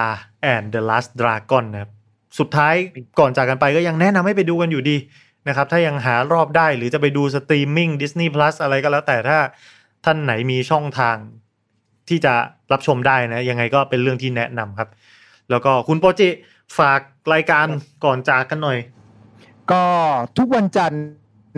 [0.53, 1.91] and the last dragon นะครับ
[2.39, 2.73] สุดท้าย
[3.19, 4.97] ก่อนจากกันไปก็ยังแนะนำให้ไปดูกันอยู่ดี
[5.47, 9.37] นะครับ ถ้ายังหารอบได้หรือจะไปดู streaming Disney Plus อะไรก็แล้ว แต่ถ้า
[10.05, 11.15] ท่านไหนมีช่องทาง
[12.09, 12.33] ที่จะ
[12.71, 14.89] รับชมได้นะ ยังไงก็เป็นเรื่องที่แนะนำครับ
[15.49, 16.29] แล้วก็คุณโปจิ
[16.77, 17.01] ฝาก
[17.33, 17.67] รายการ
[18.05, 18.77] ก่อนจากกันหน่อย
[19.71, 19.83] ก็
[20.37, 21.03] ทุกวันจันทร์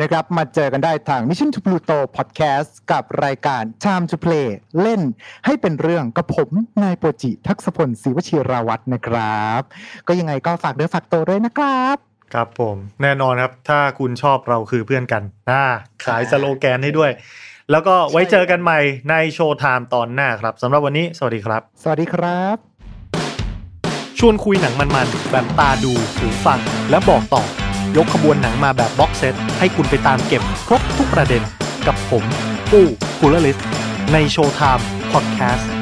[0.02, 4.48] นะครับ มาเจอกันได้ทาง Mission to Pluto Podcast กับรายการ Time to Play
[4.82, 5.02] เล่น
[5.46, 6.50] ให้เป็นเรื่องกับผม
[6.84, 9.62] นายโปจิ ทักษพลศรีวชิราวัฒน์นะครับ
[10.08, 11.98] ก็ยังไงก็ฝากเนื้อฝากตัวด้วยนะครับ
[12.34, 15.64] ครับผมแน่นอนครับ ถ้าคุณชอบเราคือเพื่อนกันน่า
[16.06, 17.12] ขายสโลแกนให้ด้วย
[17.72, 18.80] แล้วก็ไว้เจอกันใหม่
[19.10, 22.58] ใน Showtime ตอนหน้าครับสำหรับวันนี้ สวัสดีครับ สวัสดีครับ
[24.20, 27.44] ชวนคุยหนังมันๆแบบตาดูหูฟังและบอกต่อ
[27.98, 31.42] ยกขบวนหนังมาแบบ box set ให้คุณไปตามเก็บครบทุกประเด็น
[31.88, 32.24] กับผม
[32.72, 32.86] ปู้
[33.20, 33.58] กุลลิส
[34.14, 35.79] ใน Showtime Podcast